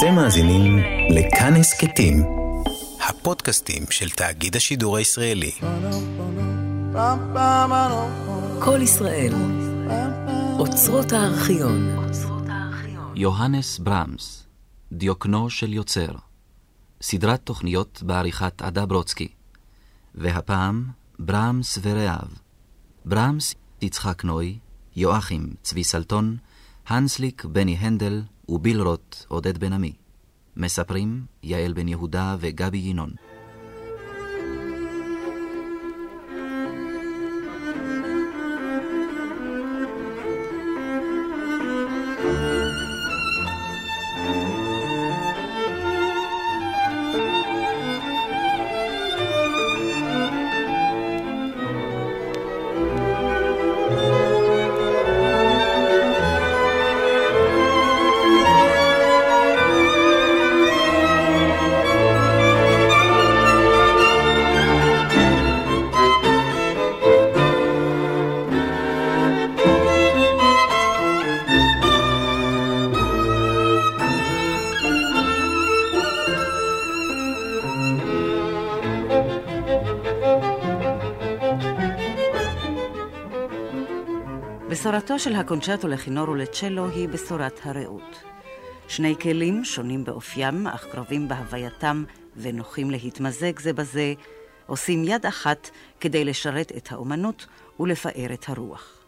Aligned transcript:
אתם 0.00 0.14
מאזינים 0.14 0.78
לכאן 1.10 1.56
הסכתים, 1.56 2.22
הפודקאסטים 3.08 3.82
של 3.90 4.10
תאגיד 4.10 4.56
השידור 4.56 4.96
הישראלי. 4.96 5.50
כל 8.60 8.78
ישראל, 8.82 9.32
אוצרות 10.58 11.12
הארכיון. 11.12 11.96
יוהנס 13.14 13.78
ברמס, 13.78 14.46
דיוקנו 14.92 15.50
של 15.50 15.72
יוצר. 15.72 16.12
סדרת 17.02 17.40
תוכניות 17.44 18.02
בעריכת 18.06 18.62
עדה 18.62 18.86
ברוצקי. 18.86 19.28
והפעם, 20.14 20.84
ברמס 21.18 21.78
ורעיו. 21.82 22.28
ברמס, 23.04 23.54
יצחק 23.82 24.24
נוי, 24.24 24.58
יואכים, 24.96 25.54
צבי 25.62 25.84
סלטון, 25.84 26.36
הנסליק, 26.86 27.44
בני 27.44 27.76
הנדל 27.76 28.22
וביל 28.50 28.80
רוט, 28.80 29.16
עודד 29.28 29.58
בן 29.58 29.72
עמי. 29.72 29.92
מספרים 30.56 31.24
יעל 31.42 31.72
בן 31.72 31.88
יהודה 31.88 32.36
וגבי 32.40 32.78
ינון. 32.78 33.10
של 85.20 85.34
הקונצ'רטו 85.34 85.88
לכינור 85.88 86.28
ולצ'לו 86.28 86.90
היא 86.90 87.08
בשורת 87.08 87.60
הרעות. 87.62 88.22
שני 88.88 89.14
כלים 89.22 89.64
שונים 89.64 90.04
באופיים, 90.04 90.66
אך 90.66 90.86
קרובים 90.92 91.28
בהווייתם 91.28 92.04
ונוחים 92.36 92.90
להתמזג 92.90 93.58
זה 93.58 93.72
בזה, 93.72 94.14
עושים 94.66 95.04
יד 95.04 95.26
אחת 95.26 95.70
כדי 96.00 96.24
לשרת 96.24 96.72
את 96.76 96.92
האומנות 96.92 97.46
ולפאר 97.80 98.32
את 98.32 98.48
הרוח. 98.48 99.04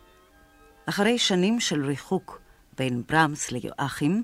אחרי 0.87 1.19
שנים 1.19 1.61
של 1.61 1.85
ריחוק 1.85 2.41
בין 2.79 3.03
ברמס 3.09 3.51
ליואכים, 3.51 4.23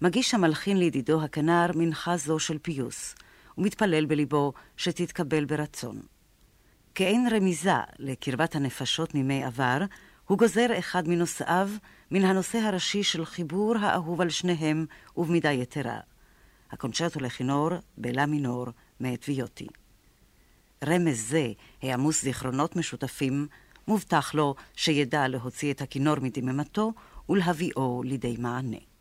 מגיש 0.00 0.34
המלחין 0.34 0.76
לידידו 0.76 1.22
הכנר 1.22 1.66
מנחה 1.74 2.16
זו 2.16 2.38
של 2.38 2.58
פיוס, 2.58 3.14
ומתפלל 3.58 4.06
בליבו 4.06 4.52
שתתקבל 4.76 5.44
ברצון. 5.44 6.00
כאין 6.94 7.28
רמיזה 7.30 7.72
לקרבת 7.98 8.54
הנפשות 8.54 9.14
מימי 9.14 9.44
עבר, 9.44 9.78
הוא 10.26 10.38
גוזר 10.38 10.78
אחד 10.78 11.08
מנושאיו 11.08 11.70
מן 12.10 12.24
הנושא 12.24 12.58
הראשי 12.58 13.02
של 13.02 13.24
חיבור 13.24 13.76
האהוב 13.80 14.20
על 14.20 14.30
שניהם 14.30 14.86
ובמידה 15.16 15.52
יתרה. 15.52 16.00
הקונצ'רטו 16.70 17.20
לכינור 17.20 17.70
בלה 17.98 18.26
מינור 18.26 18.66
מאת 19.00 19.24
ויוטי. 19.28 19.66
רמז 20.84 21.28
זה, 21.28 21.52
העמוס 21.82 22.22
זיכרונות 22.22 22.76
משותפים, 22.76 23.46
מובטח 23.88 24.34
לו 24.34 24.54
שידע 24.76 25.28
להוציא 25.28 25.72
את 25.72 25.80
הכינור 25.80 26.16
מדממתו 26.20 26.92
ולהביאו 27.28 28.02
לידי 28.02 28.36
מענה. 28.38 28.93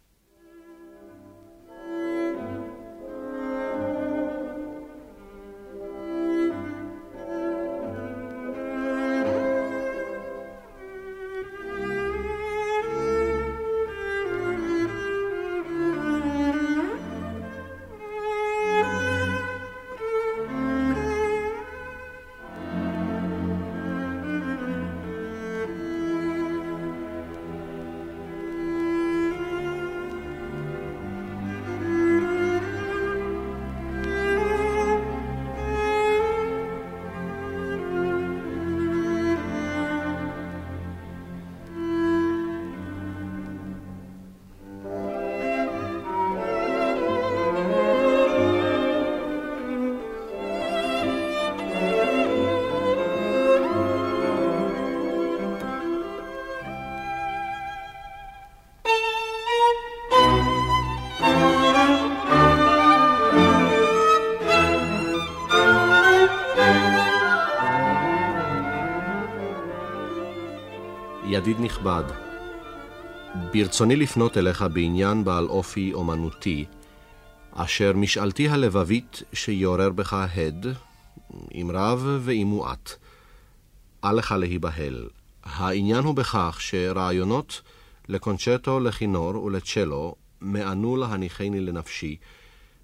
ידיד 71.83 71.93
נכבד, 71.95 72.03
ברצוני 73.53 73.95
לפנות 73.95 74.37
אליך 74.37 74.65
בעניין 74.73 75.23
בעל 75.23 75.45
אופי 75.45 75.93
אומנותי, 75.93 76.65
אשר 77.51 77.93
משאלתי 77.93 78.49
הלבבית 78.49 79.23
שיעורר 79.33 79.89
בך 79.89 80.13
הד, 80.13 80.65
עם 81.51 81.71
רב 81.71 82.19
ועם 82.21 82.47
מועט. 82.47 82.95
אל 84.03 84.15
לך 84.15 84.31
להיבהל. 84.31 85.09
העניין 85.43 86.03
הוא 86.03 86.15
בכך 86.15 86.57
שרעיונות 86.59 87.61
לקונצ'טו, 88.09 88.79
לכינור 88.79 89.43
ולצ'לו 89.43 90.15
מענו 90.41 90.97
להניחני 90.97 91.59
לנפשי, 91.59 92.17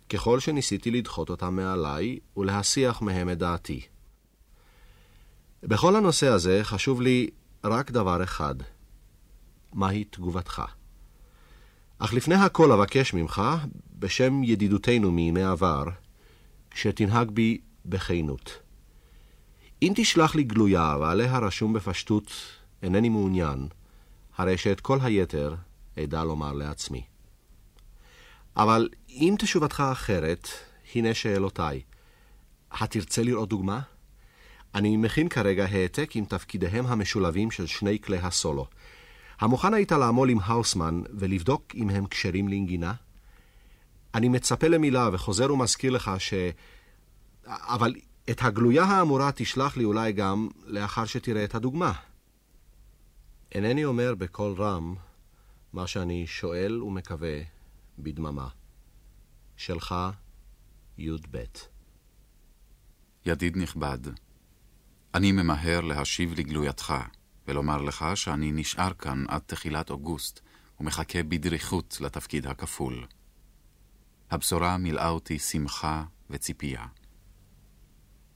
ככל 0.09 0.39
שניסיתי 0.39 0.91
לדחות 0.91 1.29
אותם 1.29 1.55
מעליי 1.55 2.19
ולהסיח 2.37 3.01
מהם 3.01 3.29
את 3.29 3.37
דעתי. 3.37 3.81
בכל 5.63 5.95
הנושא 5.95 6.27
הזה 6.27 6.59
חשוב 6.63 7.01
לי 7.01 7.29
רק 7.63 7.91
דבר 7.91 8.23
אחד, 8.23 8.55
מהי 9.73 10.03
תגובתך? 10.03 10.61
אך 11.99 12.13
לפני 12.13 12.35
הכל 12.35 12.71
אבקש 12.71 13.13
ממך, 13.13 13.41
בשם 13.99 14.43
ידידותנו 14.43 15.11
מימי 15.11 15.43
עבר, 15.43 15.83
שתנהג 16.73 17.31
בי 17.31 17.61
בכנות. 17.85 18.59
אם 19.81 19.93
תשלח 19.95 20.35
לי 20.35 20.43
גלויה 20.43 20.97
ועליה 20.99 21.39
רשום 21.39 21.73
בפשטות 21.73 22.31
אינני 22.83 23.09
מעוניין, 23.09 23.67
הרי 24.37 24.57
שאת 24.57 24.79
כל 24.79 24.97
היתר 25.01 25.55
אדע 25.99 26.23
לומר 26.23 26.53
לעצמי. 26.53 27.03
אבל 28.57 28.89
אם 29.09 29.35
תשובתך 29.39 29.83
אחרת, 29.91 30.47
הנה 30.95 31.13
שאלותיי. 31.13 31.81
התרצה 32.71 33.23
לראות 33.23 33.49
דוגמה? 33.49 33.79
אני 34.75 34.97
מכין 34.97 35.29
כרגע 35.29 35.65
העתק 35.65 36.15
עם 36.15 36.25
תפקידיהם 36.25 36.85
המשולבים 36.85 37.51
של 37.51 37.67
שני 37.67 37.99
כלי 38.01 38.17
הסולו. 38.17 38.67
המוכן 39.39 39.73
היית 39.73 39.91
לעמול 39.91 40.29
עם 40.29 40.37
האוסמן 40.43 41.01
ולבדוק 41.13 41.63
אם 41.75 41.89
הם 41.89 42.05
כשרים 42.05 42.47
לנגינה? 42.47 42.93
אני 44.15 44.29
מצפה 44.29 44.67
למילה 44.67 45.09
וחוזר 45.13 45.53
ומזכיר 45.53 45.91
לך 45.91 46.11
ש... 46.17 46.33
אבל 47.45 47.95
את 48.29 48.41
הגלויה 48.41 48.83
האמורה 48.83 49.31
תשלח 49.31 49.77
לי 49.77 49.83
אולי 49.83 50.11
גם 50.11 50.47
לאחר 50.65 51.05
שתראה 51.05 51.43
את 51.43 51.55
הדוגמה. 51.55 51.93
אינני 53.51 53.85
אומר 53.85 54.15
בקול 54.15 54.53
רם 54.57 54.95
מה 55.73 55.87
שאני 55.87 56.27
שואל 56.27 56.83
ומקווה 56.83 57.39
בדממה. 57.99 58.47
שלך, 59.57 59.95
י"ב. 60.97 61.37
ידיד 63.25 63.57
נכבד, 63.57 63.99
אני 65.13 65.31
ממהר 65.31 65.81
להשיב 65.81 66.33
לגלויתך, 66.39 66.93
ולומר 67.49 67.81
לך 67.81 68.05
שאני 68.15 68.51
נשאר 68.51 68.93
כאן 68.93 69.25
עד 69.27 69.41
תחילת 69.45 69.89
אוגוסט, 69.89 70.39
ומחכה 70.79 71.23
בדריכות 71.23 71.97
לתפקיד 72.01 72.47
הכפול. 72.47 73.05
הבשורה 74.31 74.77
מילאה 74.77 75.09
אותי 75.09 75.39
שמחה 75.39 76.03
וציפייה. 76.29 76.85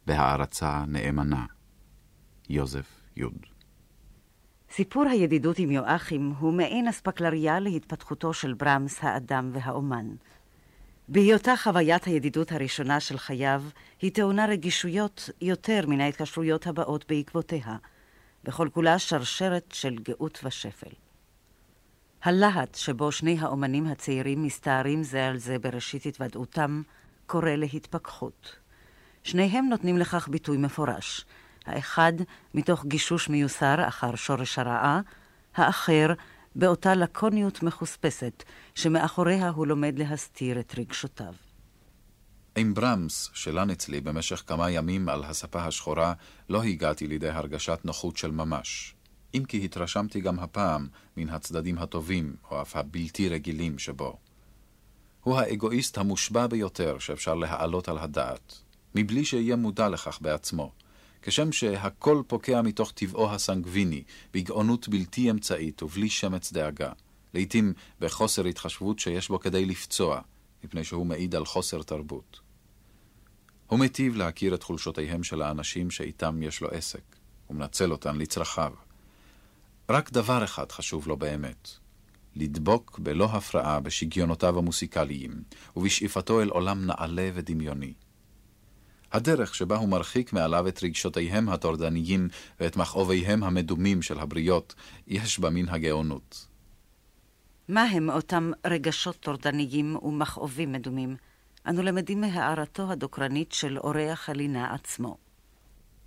בהערצה 0.06 0.84
נאמנה. 0.88 1.46
יוזף 2.50 3.02
יוד. 3.16 3.46
סיפור 4.72 5.04
הידידות 5.04 5.60
עם 5.60 5.72
יואכים 5.72 6.34
הוא 6.40 6.54
מעין 6.54 6.88
אספקלריה 6.88 7.60
להתפתחותו 7.60 8.34
של 8.34 8.54
ברמס 8.54 9.04
האדם 9.04 9.50
והאומן. 9.54 10.08
בהיותה 11.08 11.54
חוויית 11.58 12.04
הידידות 12.04 12.52
הראשונה 12.52 13.00
של 13.00 13.18
חייו, 13.18 13.64
היא 14.02 14.12
טעונה 14.12 14.46
רגישויות 14.46 15.30
יותר 15.42 15.88
מן 15.88 16.02
ההתקשרויות 16.02 16.68
הבאות 16.68 17.06
בעקבותיה, 17.10 17.78
וכל 18.46 18.70
כולה 18.74 19.00
שרשרת 19.00 19.72
של 19.74 19.96
גאות 19.96 20.40
ושפל. 20.44 20.92
הלהט 22.24 22.76
שבו 22.76 23.12
שני 23.12 23.38
האומנים 23.40 23.88
הצעירים 23.88 24.44
מסתערים 24.44 25.04
זה 25.04 25.28
על 25.28 25.38
זה 25.38 25.60
בראשית 25.60 26.06
התוודעותם, 26.06 26.82
קורא 27.26 27.50
להתפכחות. 27.50 28.56
שניהם 29.24 29.70
נותנים 29.70 29.98
לכך 29.98 30.28
ביטוי 30.28 30.58
מפורש. 30.58 31.26
האחד 31.66 32.14
מתוך 32.54 32.86
גישוש 32.86 33.30
מיוסר 33.30 33.88
אחר 33.88 34.16
שורש 34.16 34.60
הרעה, 34.60 35.02
האחר 35.56 36.14
באותה 36.56 36.96
לקוניות 36.96 37.64
מחוספסת, 37.64 38.44
שמאחוריה 38.76 39.50
הוא 39.50 39.68
לומד 39.68 40.00
להסתיר 40.00 40.60
את 40.60 40.74
רגשותיו. 40.78 41.34
עם 42.56 42.74
ברמס, 42.74 43.30
שלן 43.34 43.70
אצלי 43.70 44.02
במשך 44.02 44.44
כמה 44.48 44.72
ימים 44.72 45.10
על 45.10 45.24
הספה 45.24 45.66
השחורה, 45.66 46.14
לא 46.50 46.64
הגעתי 46.64 47.08
לידי 47.08 47.30
הרגשת 47.30 47.80
נוחות 47.84 48.18
של 48.18 48.32
ממש. 48.32 48.96
אם 49.34 49.44
כי 49.48 49.66
התרשמתי 49.66 50.22
גם 50.22 50.40
הפעם 50.40 50.88
מן 51.18 51.30
הצדדים 51.30 51.78
הטובים, 51.78 52.36
או 52.52 52.62
אף 52.62 52.76
הבלתי 52.76 53.30
רגילים 53.30 53.80
שבו. 53.80 54.18
הוא 55.24 55.38
האגואיסט 55.38 55.98
המושבע 55.98 56.48
ביותר 56.48 57.00
שאפשר 57.00 57.36
להעלות 57.36 57.90
על 57.90 57.98
הדעת, 57.98 58.62
מבלי 58.96 59.26
שיהיה 59.26 59.56
מודע 59.56 59.90
לכך 59.90 60.18
בעצמו. 60.22 60.72
כשם 61.22 61.52
שהכל 61.52 62.22
פוקע 62.28 62.62
מתוך 62.62 62.92
טבעו 62.92 63.32
הסנגוויני, 63.32 64.04
בגאונות 64.34 64.88
בלתי 64.88 65.32
אמצעית 65.32 65.84
ובלי 65.84 66.10
שמץ 66.10 66.54
דאגה, 66.54 66.92
לעתים 67.34 67.74
בחוסר 68.00 68.46
התחשבות 68.46 69.00
שיש 69.00 69.30
בו 69.30 69.40
כדי 69.40 69.66
לפצוע, 69.66 70.22
מפני 70.64 70.84
שהוא 70.84 71.06
מעיד 71.06 71.36
על 71.36 71.46
חוסר 71.46 71.84
תרבות. 71.84 72.43
הוא 73.68 73.80
מיטיב 73.80 74.16
להכיר 74.16 74.56
את 74.56 74.64
חולשותיהם 74.64 75.24
של 75.24 75.42
האנשים 75.42 75.92
שאיתם 75.92 76.44
יש 76.44 76.62
לו 76.62 76.70
עסק, 76.70 77.16
ומנצל 77.50 77.92
אותן 77.92 78.18
לצרכיו. 78.18 78.74
רק 79.90 80.12
דבר 80.12 80.44
אחד 80.44 80.72
חשוב 80.72 81.08
לו 81.08 81.18
באמת, 81.18 81.70
לדבוק 82.36 83.00
בלא 83.00 83.26
הפרעה 83.26 83.80
בשגיונותיו 83.80 84.58
המוסיקליים, 84.58 85.44
ובשאיפתו 85.76 86.42
אל 86.42 86.50
עולם 86.50 86.86
נעלה 86.86 87.30
ודמיוני. 87.34 87.94
הדרך 89.12 89.56
שבה 89.56 89.78
הוא 89.78 89.90
מרחיק 89.90 90.34
מעליו 90.34 90.68
את 90.68 90.84
רגשותיהם 90.84 91.50
הטורדניים 91.50 92.28
ואת 92.60 92.78
מכאוביהם 92.78 93.44
המדומים 93.44 94.02
של 94.02 94.20
הבריות, 94.20 94.76
יש 95.08 95.40
בה 95.40 95.50
מן 95.50 95.70
הגאונות. 95.70 96.48
מה 97.68 97.84
הם 97.84 98.10
אותם 98.10 98.52
רגשות 98.68 99.16
טורדניים 99.16 99.96
ומכאובים 99.96 100.72
מדומים? 100.72 101.16
אנו 101.68 101.82
למדים 101.82 102.22
מהערתו 102.22 102.92
הדוקרנית 102.92 103.52
של 103.52 103.78
אורח 103.78 104.30
הלינה 104.30 104.74
עצמו. 104.74 105.18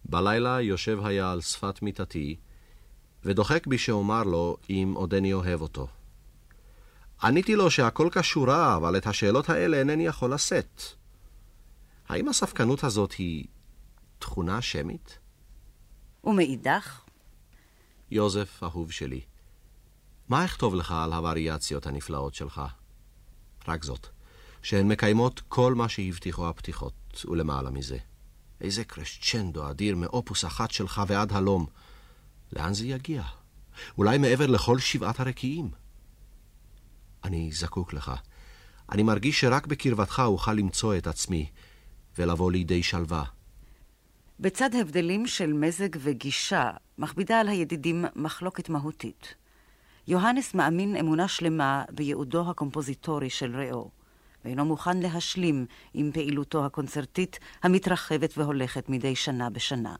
בלילה 0.05 0.61
יושב 0.61 0.99
היה 1.05 1.33
על 1.33 1.41
שפת 1.41 1.83
מיטתי, 1.83 2.37
ודוחק 3.25 3.67
בי 3.67 3.79
שאומר 3.79 4.23
לו 4.23 4.57
אם 4.71 4.93
עודני 4.97 5.33
אוהב 5.33 5.61
אותו. 5.61 5.89
עניתי 7.23 7.57
לו 7.57 7.71
שהכל 7.71 8.09
כשורה, 8.13 8.77
אבל 8.77 8.97
את 8.97 9.07
השאלות 9.07 9.49
האלה 9.49 9.77
אינני 9.77 10.07
יכול 10.07 10.35
לשאת. 10.35 10.83
האם 12.09 12.29
הספקנות 12.29 12.85
הזאת 12.85 13.13
היא 13.13 13.47
תכונה 14.19 14.63
שמית? 14.63 15.19
ומאידך? 16.25 17.01
יוזף, 18.11 18.63
אהוב 18.63 18.93
שלי, 18.93 19.21
מה 20.29 20.45
אכתוב 20.45 20.75
לך 20.75 20.93
על 20.93 21.13
הווריאציות 21.13 21.87
הנפלאות 21.87 22.35
שלך? 22.35 22.63
רק 23.69 23.85
זאת, 23.85 24.07
שהן 24.67 24.89
מקיימות 24.89 25.43
כל 25.49 25.75
מה 25.75 25.89
שהבטיחו 25.89 26.49
הפתיחות, 26.49 27.25
ולמעלה 27.29 27.71
מזה. 27.71 27.99
איזה 28.61 28.85
קרשצ'נדו 28.85 29.71
אדיר 29.71 29.97
מאופוס 29.97 30.45
אחת 30.45 30.71
שלך 30.71 31.03
ועד 31.07 31.33
הלום. 31.33 31.67
לאן 32.53 32.75
זה 32.75 32.87
יגיע? 32.87 33.23
אולי 33.99 34.19
מעבר 34.19 34.47
לכל 34.47 34.79
שבעת 34.79 35.21
הרקיעים? 35.21 35.71
אני 37.25 37.53
זקוק 37.53 37.93
לך. 37.93 38.13
אני 38.93 39.03
מרגיש 39.03 39.41
שרק 39.41 39.67
בקרבתך 39.67 40.23
אוכל 40.25 40.53
למצוא 40.53 40.97
את 40.97 41.07
עצמי, 41.07 41.51
ולבוא 42.19 42.53
לידי 42.53 42.83
שלווה. 42.83 43.25
בצד 44.41 44.75
הבדלים 44.75 45.27
של 45.27 45.53
מזג 45.53 45.89
וגישה, 45.99 46.71
מכבידה 46.99 47.41
על 47.41 47.49
הידידים 47.49 48.05
מחלוקת 48.17 48.69
מהותית. 48.69 49.35
יוהנס 50.09 50.55
מאמין 50.55 50.97
אמונה 50.97 51.29
שלמה 51.29 51.85
בייעודו 51.91 52.51
הקומפוזיטורי 52.51 53.31
של 53.31 53.57
ראו, 53.57 53.96
ואינו 54.47 54.65
מוכן 54.65 54.99
להשלים 55.01 55.67
עם 55.95 56.11
פעילותו 56.13 56.67
הקונצרטית 56.67 57.39
המתרחבת 57.63 58.39
והולכת 58.39 58.89
מדי 58.89 59.17
שנה 59.17 59.51
בשנה. 59.51 59.97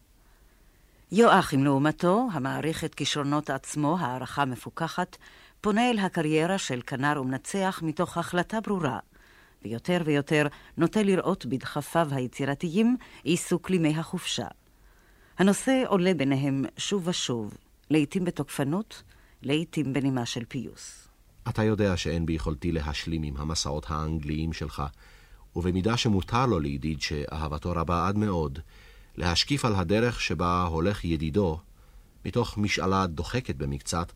יואכים 1.13 1.65
לעומתו, 1.65 2.29
המעריך 2.33 2.85
את 2.85 2.95
כישרונות 2.95 3.51
עצמו 3.51 3.97
הערכה 4.01 4.45
מפוכחת, 4.45 5.17
פונה 5.61 5.91
אל 5.91 5.99
הקריירה 5.99 6.59
של 6.59 6.81
כנר 6.87 7.21
ומנצח 7.21 7.81
מתוך 7.83 8.19
החלטה 8.19 8.61
ברורה, 8.61 8.99
ויותר 9.65 10.03
ויותר 10.05 10.47
נוטה 10.77 11.03
לראות 11.03 11.47
בדחפיו 11.47 12.09
היצירתיים 12.11 12.97
עיסוק 13.23 13.71
לימי 13.71 13.97
החופשה. 13.97 14.47
הנושא 15.39 15.83
עולה 15.87 16.15
ביניהם 16.15 16.65
שוב 16.77 17.09
ושוב, 17.09 17.55
לעתים 17.91 18.25
בתוקפנות, 18.25 19.03
לעתים 19.43 19.93
בנימה 19.93 20.27
של 20.27 20.45
פיוס. 20.49 21.06
אתה 21.49 21.65
יודע 21.65 21.97
שאין 21.97 22.27
ביכולתי 22.27 22.73
להשלים 22.73 23.23
עם 23.23 23.37
המסעות 23.37 23.87
האנגליים 23.89 24.53
שלך, 24.53 24.83
ובמידה 25.57 25.97
שמותר 25.97 26.47
לו 26.47 26.59
לידיד 26.59 27.01
שאהבתו 27.01 27.73
רבה 27.73 28.09
עד 28.09 28.19
מאוד, 28.19 28.59
להשקיף 29.17 29.65
על 29.65 29.75
הדרך 29.75 30.21
שבה 30.21 30.63
הולך 30.63 31.05
ידידו, 31.05 31.59
מתוך 32.25 32.59
משאלה 32.59 33.07
דוחקת 33.07 33.57
במקצת, 33.57 34.13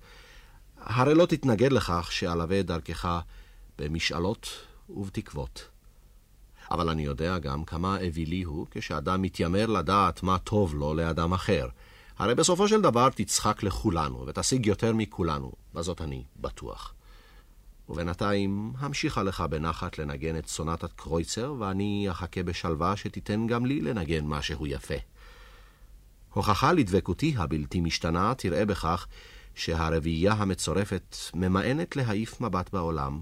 הרי 0.77 1.15
לא 1.15 1.27
תתנגד 1.27 1.73
לכך 1.73 2.13
שאלווה 2.13 2.63
דרכך 2.63 3.21
במשאלות 3.79 4.49
ובתקוות. 4.89 5.69
אבל 6.71 6.89
אני 6.89 7.03
יודע 7.03 7.39
גם 7.39 7.65
כמה 7.65 7.97
אווילי 7.97 8.43
הוא 8.43 8.67
כשאדם 8.71 9.23
מתיימר 9.23 9.67
לדעת 9.67 10.23
מה 10.23 10.39
טוב 10.39 10.75
לו 10.75 10.95
לאדם 10.95 11.33
אחר. 11.33 11.69
הרי 12.19 12.35
בסופו 12.35 12.69
של 12.69 12.81
דבר 12.81 13.09
תצחק 13.11 13.63
לכולנו 13.63 14.27
ותשיג 14.27 14.67
יותר 14.67 14.93
מכולנו, 14.93 15.53
בזאת 15.75 16.01
אני 16.01 16.25
בטוח. 16.37 16.95
ובינתיים 17.91 18.73
המשיכה 18.79 19.23
לך 19.23 19.41
בנחת 19.41 19.99
לנגן 19.99 20.39
את 20.39 20.47
סונטת 20.47 20.93
קרויצר, 20.93 21.55
ואני 21.59 22.07
אחכה 22.11 22.43
בשלווה 22.43 22.97
שתיתן 22.97 23.47
גם 23.47 23.67
לי 23.67 23.81
לנגן 23.81 24.25
משהו 24.25 24.67
יפה. 24.67 24.95
הוכחה 26.33 26.73
לדבקותי 26.73 27.35
הבלתי 27.37 27.81
משתנה 27.81 28.35
תראה 28.35 28.67
בכך 28.67 29.07
שהרביעייה 29.55 30.33
המצורפת 30.33 31.17
ממאנת 31.35 31.97
להעיף 31.97 32.41
מבט 32.41 32.73
בעולם, 32.73 33.21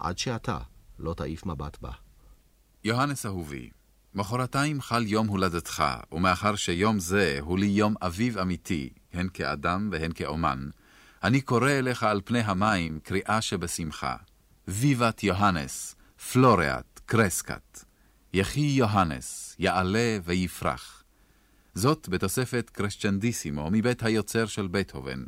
עד 0.00 0.18
שאתה 0.18 0.58
לא 0.98 1.14
תעיף 1.14 1.46
מבט 1.46 1.76
בה. 1.80 1.90
יוהנס 2.84 3.26
אהובי, 3.26 3.70
מחרתיים 4.14 4.80
חל 4.80 5.06
יום 5.06 5.26
הולדתך, 5.26 5.84
ומאחר 6.12 6.56
שיום 6.56 6.98
זה 6.98 7.38
הוא 7.40 7.58
לי 7.58 7.66
יום 7.66 7.94
אביב 8.02 8.38
אמיתי, 8.38 8.90
הן 9.12 9.28
כאדם 9.34 9.88
והן 9.92 10.12
כאומן, 10.14 10.68
אני 11.24 11.40
קורא 11.40 11.70
אליך 11.70 12.02
על 12.02 12.20
פני 12.24 12.40
המים 12.40 12.98
קריאה 13.02 13.40
שבשמחה. 13.40 14.16
ויבת 14.68 15.22
יוהנס, 15.22 15.94
פלוריאט, 16.32 17.00
קרסקת. 17.06 17.84
יחי 18.32 18.60
יוהנס, 18.60 19.56
יעלה 19.58 20.18
ויפרח. 20.24 21.04
זאת 21.74 22.08
בתוספת 22.08 22.70
קרשצ'נדיסימו 22.72 23.68
מבית 23.72 24.02
היוצר 24.02 24.46
של 24.46 24.66
בטהובן, 24.66 25.22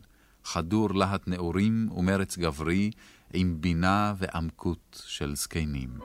חדור 0.45 0.95
להט 0.95 1.29
נעורים 1.29 1.89
ומרץ 1.97 2.39
גברי, 2.39 2.91
עם 3.33 3.57
בינה 3.61 4.15
ועמקות 4.19 5.03
של 5.07 5.37
זקנים. 5.37 5.99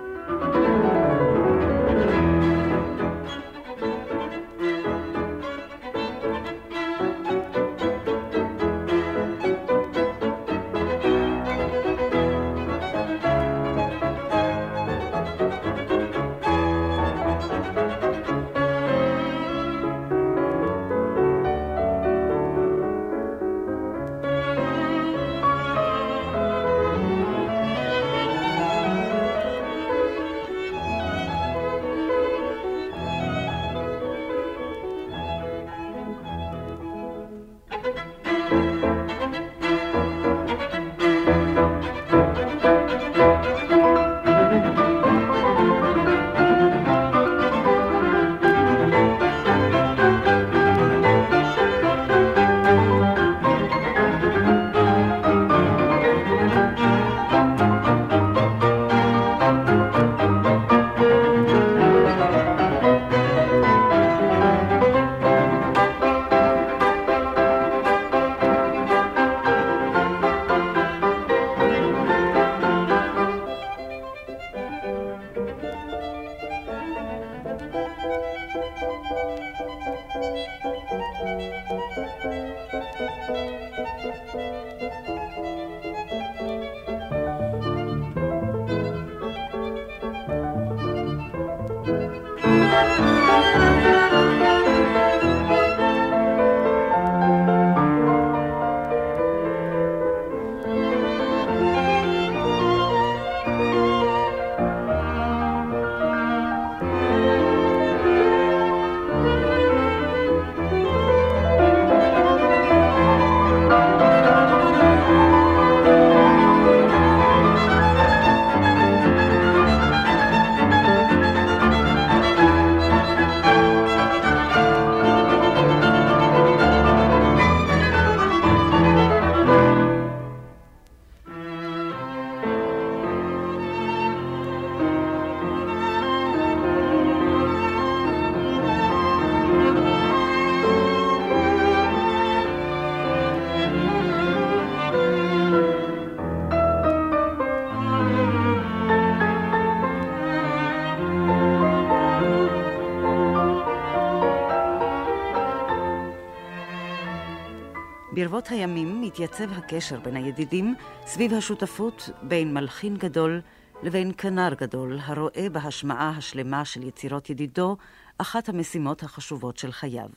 ברבות 158.27 158.47
הימים 158.47 159.01
מתייצב 159.01 159.51
הקשר 159.51 159.99
בין 159.99 160.15
הידידים 160.15 160.75
סביב 161.05 161.33
השותפות 161.33 162.09
בין 162.21 162.53
מלחין 162.53 162.97
גדול 162.97 163.41
לבין 163.83 164.11
כנר 164.17 164.53
גדול, 164.57 164.99
הרואה 165.03 165.49
בהשמעה 165.51 166.09
השלמה 166.17 166.65
של 166.65 166.83
יצירות 166.83 167.29
ידידו 167.29 167.77
אחת 168.17 168.49
המשימות 168.49 169.03
החשובות 169.03 169.57
של 169.57 169.71
חייו. 169.71 170.09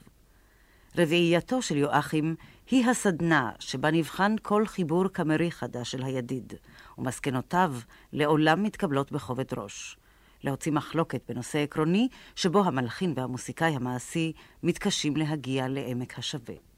רביעייתו 0.98 1.62
של 1.62 1.76
יואכים 1.76 2.34
היא 2.70 2.86
הסדנה 2.86 3.50
שבה 3.58 3.90
נבחן 3.90 4.34
כל 4.42 4.66
חיבור 4.66 5.08
קמרי 5.08 5.50
חדש 5.50 5.90
של 5.90 6.02
הידיד, 6.02 6.52
ומסקנותיו 6.98 7.74
לעולם 8.12 8.62
מתקבלות 8.62 9.12
בכובד 9.12 9.54
ראש. 9.58 9.96
להוציא 10.44 10.72
מחלוקת 10.72 11.22
בנושא 11.28 11.58
עקרוני 11.58 12.08
שבו 12.36 12.64
המלחין 12.64 13.12
והמוסיקאי 13.16 13.76
המעשי 13.76 14.32
מתקשים 14.62 15.16
להגיע 15.16 15.68
לעמק 15.68 16.18
השווה. 16.18 16.69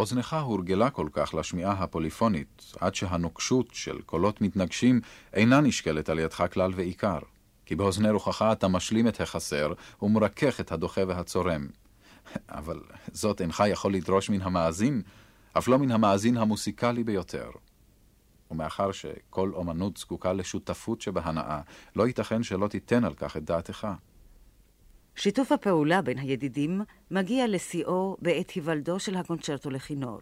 אוזנך 0.00 0.32
הורגלה 0.34 0.90
כל 0.90 1.08
כך 1.12 1.34
לשמיעה 1.34 1.72
הפוליפונית, 1.72 2.72
עד 2.80 2.94
שהנוקשות 2.94 3.66
של 3.72 4.00
קולות 4.00 4.40
מתנגשים 4.40 5.00
אינה 5.32 5.60
נשקלת 5.60 6.08
על 6.08 6.18
ידך 6.18 6.44
כלל 6.52 6.72
ועיקר. 6.74 7.18
כי 7.66 7.76
באוזני 7.76 8.10
רוחך 8.10 8.42
אתה 8.52 8.68
משלים 8.68 9.08
את 9.08 9.20
החסר 9.20 9.72
ומרכך 10.02 10.60
את 10.60 10.72
הדוחה 10.72 11.00
והצורם. 11.08 11.66
אבל 12.48 12.80
זאת 13.12 13.40
אינך 13.40 13.62
יכול 13.66 13.94
לדרוש 13.94 14.30
מן 14.30 14.42
המאזין, 14.42 15.02
אף 15.58 15.68
לא 15.68 15.78
מן 15.78 15.90
המאזין 15.90 16.36
המוסיקלי 16.36 17.04
ביותר. 17.04 17.50
ומאחר 18.50 18.92
שכל 18.92 19.50
אומנות 19.54 19.96
זקוקה 19.96 20.32
לשותפות 20.32 21.00
שבהנאה, 21.00 21.60
לא 21.96 22.06
ייתכן 22.06 22.42
שלא 22.42 22.68
תיתן 22.68 23.04
על 23.04 23.14
כך 23.14 23.36
את 23.36 23.44
דעתך. 23.44 23.86
שיתוף 25.16 25.52
הפעולה 25.52 26.02
בין 26.02 26.18
הידידים 26.18 26.80
מגיע 27.10 27.46
לשיאו 27.46 28.16
בעת 28.22 28.50
היוולדו 28.50 29.00
של 29.00 29.16
הקונצ'רטו 29.16 29.70
לכינור. 29.70 30.20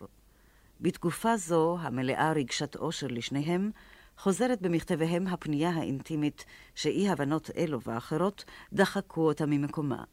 בתקופה 0.80 1.37
זו, 1.37 1.78
המלאה 1.80 2.33
רגשת 2.33 2.76
אושר 2.76 3.07
לשניהם, 3.07 3.71
חוזרת 4.18 4.62
במכתביהם 4.62 5.26
הפנייה 5.26 5.71
האינטימית 5.71 6.45
שאי-הבנות 6.75 7.50
אלו 7.57 7.83
ואחרות 7.83 8.45
דחקו 8.73 9.26
אותה 9.26 9.47
ממקומה. 9.47 10.04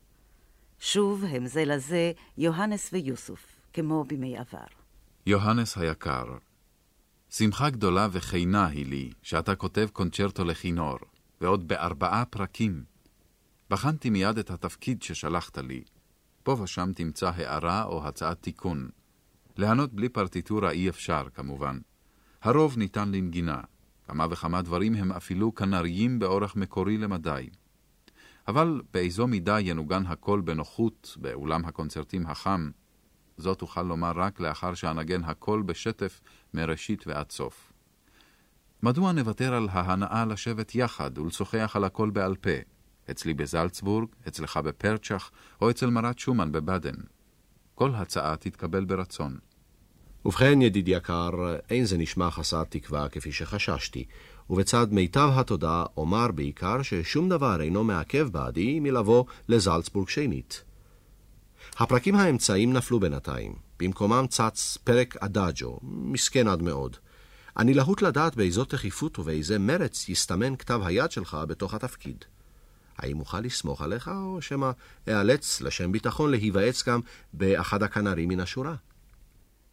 שוב 0.79 1.23
הם 1.29 1.47
זה 1.47 1.65
לזה 1.65 2.11
יוהנס 2.37 2.89
ויוסוף, 2.93 3.45
כמו 3.73 4.03
בימי 4.03 4.37
עבר. 4.37 4.65
יוהנס 5.25 5.77
היקר, 5.77 6.25
שמחה 7.29 7.69
גדולה 7.69 8.07
וכנה 8.11 8.67
היא 8.67 8.85
לי 8.85 9.11
שאתה 9.21 9.55
כותב 9.55 9.87
קונצ'רטו 9.93 10.43
לכינור, 10.43 10.97
ועוד 11.41 11.67
בארבעה 11.67 12.25
פרקים. 12.25 12.94
בחנתי 13.69 14.09
מיד 14.09 14.37
את 14.37 14.49
התפקיד 14.49 15.03
ששלחת 15.03 15.57
לי. 15.57 15.83
פה 16.43 16.51
ושם 16.51 16.91
תמצא 16.95 17.31
הערה 17.35 17.83
או 17.83 18.07
הצעת 18.07 18.41
תיקון. 18.41 18.89
לענות 19.57 19.93
בלי 19.93 20.09
פרטיטורה 20.09 20.71
אי 20.71 20.89
אפשר, 20.89 21.27
כמובן. 21.33 21.79
הרוב 22.41 22.77
ניתן 22.77 23.11
לנגינה. 23.11 23.61
כמה 24.07 24.27
וכמה 24.29 24.61
דברים 24.61 24.93
הם 24.93 25.11
אפילו 25.11 25.55
כנריים 25.55 26.19
באורך 26.19 26.55
מקורי 26.55 26.97
למדי. 26.97 27.49
אבל 28.47 28.81
באיזו 28.93 29.27
מידה 29.27 29.59
ינוגן 29.59 30.05
הכל 30.05 30.41
בנוחות 30.41 31.17
באולם 31.21 31.65
הקונצרטים 31.65 32.27
החם, 32.27 32.69
זאת 33.37 33.59
תוכל 33.59 33.81
לומר 33.81 34.11
רק 34.15 34.39
לאחר 34.39 34.73
שאנגן 34.73 35.23
הכל 35.23 35.61
בשטף 35.65 36.21
מראשית 36.53 37.07
ועד 37.07 37.31
סוף. 37.31 37.73
מדוע 38.83 39.11
נוותר 39.11 39.53
על 39.53 39.69
ההנאה 39.71 40.25
לשבת 40.25 40.75
יחד 40.75 41.17
ולשוחח 41.17 41.71
על 41.75 41.83
הכל 41.83 42.09
בעל 42.09 42.35
פה, 42.35 42.74
אצלי 43.11 43.33
בזלצבורג, 43.33 44.07
אצלך 44.27 44.57
בפרצ'ך, 44.57 45.29
או 45.61 45.69
אצל 45.69 45.89
מרת 45.89 46.19
שומן 46.19 46.51
בבאדן? 46.51 46.95
כל 47.75 47.91
הצעה 47.95 48.35
תתקבל 48.35 48.85
ברצון. 48.85 49.37
ובכן, 50.25 50.61
ידיד 50.61 50.87
יקר, 50.87 51.29
אין 51.69 51.85
זה 51.85 51.97
נשמע 51.97 52.31
חסר 52.31 52.63
תקווה 52.63 53.09
כפי 53.09 53.31
שחששתי, 53.31 54.05
ובצד 54.49 54.87
מיטב 54.91 55.29
התודה 55.35 55.83
אומר 55.97 56.31
בעיקר 56.31 56.81
ששום 56.81 57.29
דבר 57.29 57.61
אינו 57.61 57.83
מעכב 57.83 58.27
בעדי 58.31 58.79
מלבוא 58.79 59.23
לזלצבורג 59.49 60.09
שנית. 60.09 60.63
הפרקים 61.77 62.15
האמצעיים 62.15 62.73
נפלו 62.73 62.99
בינתיים, 62.99 63.55
במקומם 63.79 64.25
צץ 64.29 64.77
פרק 64.83 65.17
אדאג'ו, 65.17 65.79
מסכן 65.83 66.47
עד 66.47 66.61
מאוד. 66.61 66.97
אני 67.57 67.73
להוט 67.73 68.01
לדעת 68.01 68.35
באיזו 68.35 68.65
תכיפות 68.65 69.19
ובאיזה 69.19 69.59
מרץ 69.59 70.09
יסתמן 70.09 70.55
כתב 70.55 70.81
היד 70.83 71.11
שלך 71.11 71.37
בתוך 71.47 71.73
התפקיד. 71.73 72.25
האם 72.97 73.19
אוכל 73.19 73.39
לסמוך 73.39 73.81
עליך, 73.81 74.07
או 74.07 74.41
שמא 74.41 74.71
אאלץ 75.07 75.61
לשם 75.61 75.91
ביטחון 75.91 76.31
להיוועץ 76.31 76.83
גם 76.87 76.99
באחד 77.33 77.83
הכנרים 77.83 78.29
מן 78.29 78.39
השורה? 78.39 78.75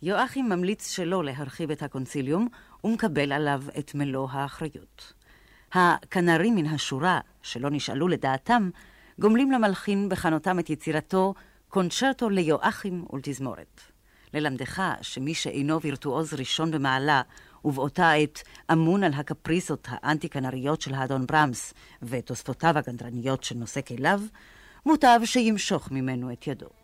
יואכים 0.02 0.48
ממליץ 0.48 0.90
שלא 0.90 1.24
להרחיב 1.24 1.70
את 1.70 1.82
הקונסיליום, 1.82 2.48
ומקבל 2.84 3.32
עליו 3.32 3.62
את 3.78 3.94
מלוא 3.94 4.28
האחריות. 4.30 5.12
הכנרים 5.72 6.54
מן 6.54 6.66
השורה, 6.66 7.20
שלא 7.42 7.70
נשאלו 7.70 8.08
לדעתם, 8.08 8.70
גומלים 9.18 9.52
למלחין 9.52 10.08
בחנותם 10.08 10.58
את 10.58 10.70
יצירתו 10.70 11.34
קונצ'רטו 11.68 12.30
ליואכים 12.30 13.04
ולתזמורת. 13.12 13.80
ללמדך 14.34 14.82
שמי 15.02 15.34
שאינו 15.34 15.80
וירטואוז 15.80 16.34
ראשון 16.34 16.70
במעלה, 16.70 17.22
ובאותה 17.64 18.12
עת 18.12 18.42
אמון 18.72 19.04
על 19.04 19.12
הקפריסות 19.14 19.88
האנטי-קנריות 19.90 20.80
של 20.80 20.94
האדון 20.94 21.26
ברמס 21.26 21.74
ותוספותיו 22.02 22.78
הגנדרניות 22.78 23.44
של 23.44 23.54
נושא 23.54 23.80
כליו, 23.80 24.20
מוטב 24.86 25.20
שימשוך 25.24 25.90
ממנו 25.90 26.32
את 26.32 26.46
ידו. 26.46 26.81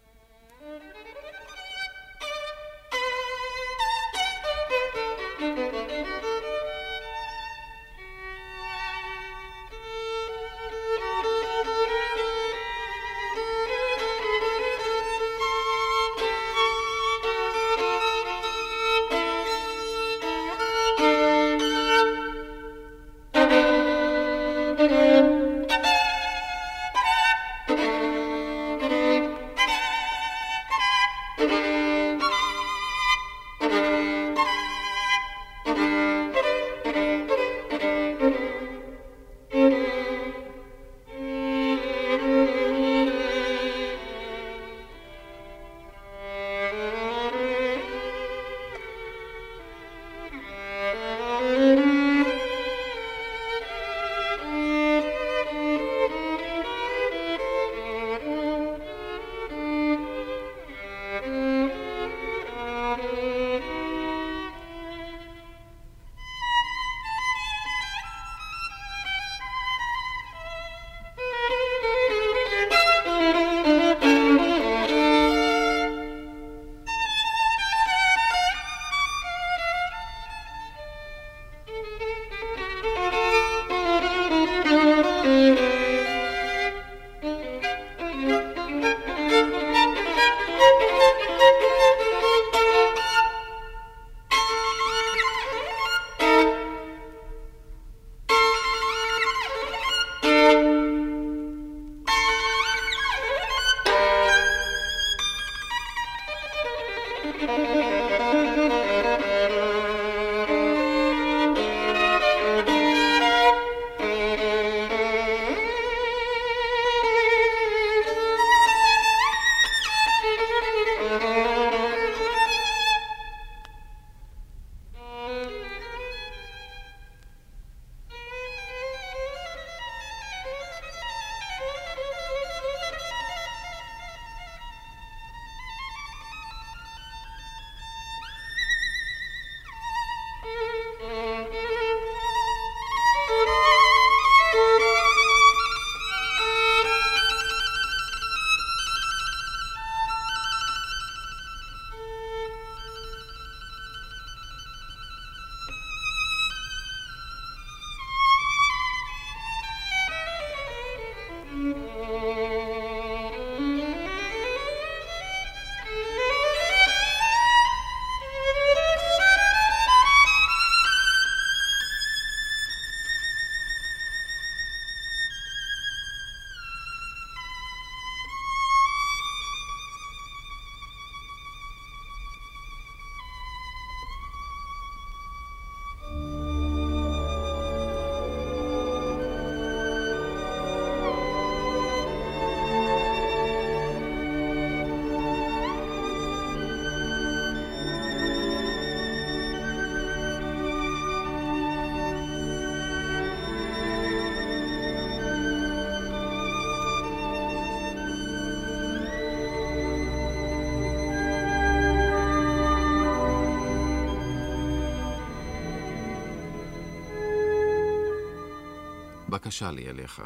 בקשה 219.39 219.71
לי 219.71 219.91
אליך. 219.91 220.23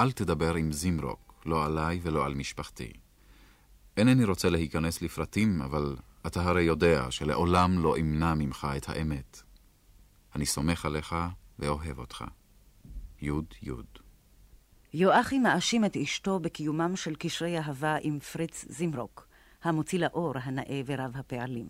אל 0.00 0.12
תדבר 0.12 0.54
עם 0.54 0.72
זימרוק, 0.72 1.42
לא 1.46 1.64
עליי 1.64 2.00
ולא 2.02 2.26
על 2.26 2.34
משפחתי. 2.34 2.92
אינני 3.96 4.24
רוצה 4.24 4.50
להיכנס 4.50 5.02
לפרטים, 5.02 5.62
אבל 5.62 5.96
אתה 6.26 6.42
הרי 6.42 6.62
יודע 6.62 7.10
שלעולם 7.10 7.78
לא 7.78 7.96
אמנע 7.96 8.34
ממך 8.34 8.66
את 8.76 8.88
האמת. 8.88 9.42
אני 10.34 10.46
סומך 10.46 10.84
עליך 10.84 11.14
ואוהב 11.58 11.98
אותך. 11.98 12.24
יוד 13.22 13.46
יוד. 13.62 13.86
יואכי 14.94 15.38
מאשים 15.38 15.84
את 15.84 15.96
אשתו 15.96 16.38
בקיומם 16.38 16.96
של 16.96 17.14
קשרי 17.14 17.58
אהבה 17.58 17.96
עם 18.00 18.18
פריץ 18.18 18.64
זימרוק, 18.68 19.28
המוציא 19.62 19.98
לאור 19.98 20.32
הנאה 20.42 20.80
ורב 20.86 21.16
הפעלים. 21.16 21.68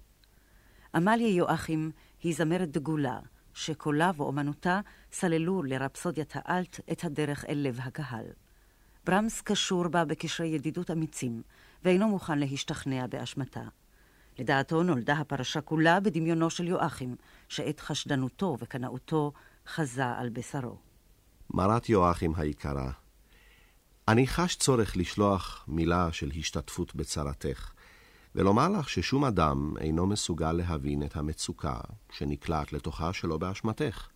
עמליה 0.95 1.29
יואכים 1.29 1.91
היא 2.23 2.35
זמרת 2.35 2.71
דגולה, 2.71 3.19
שקולה 3.55 4.11
ואומנותה 4.17 4.81
סללו 5.13 5.63
לרפסודיית 5.63 6.33
האלט 6.35 6.81
את 6.93 7.05
הדרך 7.05 7.45
אל 7.49 7.59
לב 7.59 7.81
הקהל. 7.83 8.27
ברמס 9.07 9.41
קשור 9.41 9.89
בה 9.89 10.05
בקשרי 10.05 10.47
ידידות 10.47 10.91
אמיצים, 10.91 11.43
ואינו 11.85 12.09
מוכן 12.09 12.39
להשתכנע 12.39 13.07
באשמתה. 13.07 13.63
לדעתו 14.39 14.83
נולדה 14.83 15.15
הפרשה 15.15 15.61
כולה 15.61 16.01
בדמיונו 16.01 16.51
של 16.51 16.69
יואכים, 16.69 17.17
שאת 17.49 17.81
חשדנותו 17.81 18.57
וקנאותו 18.61 19.33
חזה 19.67 20.07
על 20.07 20.29
בשרו. 20.29 20.77
מרת 21.51 21.89
יואכים 21.89 22.35
היקרה, 22.37 22.91
אני 24.09 24.27
חש 24.27 24.57
צורך 24.57 24.97
לשלוח 24.97 25.65
מילה 25.69 26.13
של 26.13 26.31
השתתפות 26.39 26.95
בצרתך, 26.95 27.73
ולומר 28.35 28.69
לך 28.69 28.89
ששום 28.89 29.25
אדם 29.25 29.75
אינו 29.81 30.07
מסוגל 30.07 30.53
להבין 30.53 31.03
את 31.03 31.17
המצוקה 31.17 31.77
שנקלעת 32.13 32.73
לתוכה 32.73 33.13
שלא 33.13 33.39
באשמתך, 33.39 34.09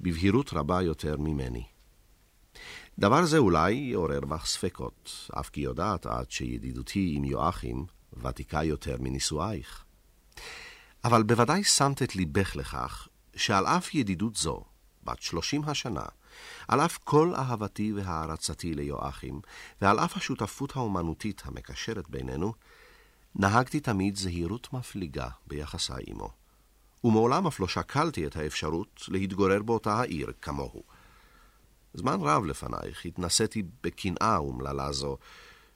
בבהירות 0.00 0.52
רבה 0.52 0.82
יותר 0.82 1.16
ממני. 1.16 1.64
דבר 2.98 3.24
זה 3.24 3.38
אולי 3.38 3.72
יעורר 3.72 4.20
בך 4.20 4.46
ספקות, 4.46 5.30
אף 5.40 5.50
כי 5.50 5.60
יודעת 5.60 6.06
את 6.06 6.30
שידידותי 6.30 7.12
עם 7.16 7.24
יואכים 7.24 7.86
ותיקה 8.12 8.64
יותר 8.64 8.96
מנישואייך. 9.00 9.84
אבל 11.04 11.22
בוודאי 11.22 11.64
שמת 11.64 12.02
את 12.02 12.16
ליבך 12.16 12.56
לכך 12.56 13.08
שעל 13.36 13.66
אף 13.66 13.94
ידידות 13.94 14.36
זו, 14.36 14.64
בת 15.04 15.22
שלושים 15.22 15.62
השנה, 15.66 16.04
על 16.68 16.80
אף 16.80 16.98
כל 17.04 17.34
אהבתי 17.34 17.92
והערצתי 17.92 18.74
ליואכים, 18.74 19.40
ועל 19.82 19.98
אף 19.98 20.16
השותפות 20.16 20.76
האומנותית 20.76 21.42
המקשרת 21.44 22.08
בינינו, 22.08 22.52
נהגתי 23.34 23.80
תמיד 23.80 24.16
זהירות 24.16 24.72
מפליגה 24.72 25.28
ביחסה 25.46 25.94
עמו, 26.06 26.30
ומעולם 27.04 27.46
אף 27.46 27.60
לא 27.60 27.68
שקלתי 27.68 28.26
את 28.26 28.36
האפשרות 28.36 29.02
להתגורר 29.08 29.62
באותה 29.62 30.00
העיר 30.00 30.32
כמוהו. 30.42 30.82
זמן 31.94 32.20
רב 32.20 32.44
לפנייך 32.44 33.06
התנסיתי 33.06 33.62
בקנאה 33.82 34.36
אומללה 34.36 34.92
זו, 34.92 35.18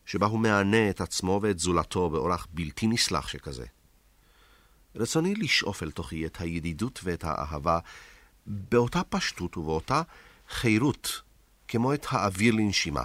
שבה 0.07 0.27
הוא 0.27 0.39
מענה 0.39 0.91
את 0.91 1.01
עצמו 1.01 1.41
ואת 1.43 1.59
זולתו 1.59 2.11
באורח 2.11 2.47
בלתי 2.51 2.87
נסלח 2.87 3.29
שכזה. 3.29 3.67
רצוני 4.97 5.35
לשאוף 5.35 5.83
אל 5.83 5.91
תוכי 5.91 6.27
את 6.27 6.41
הידידות 6.41 7.01
ואת 7.03 7.25
האהבה 7.25 7.79
באותה 8.47 9.03
פשטות 9.05 9.57
ובאותה 9.57 10.03
חירות, 10.49 11.21
כמו 11.69 11.95
את 11.95 12.07
האוויר 12.11 12.55
לנשימה. 12.55 13.05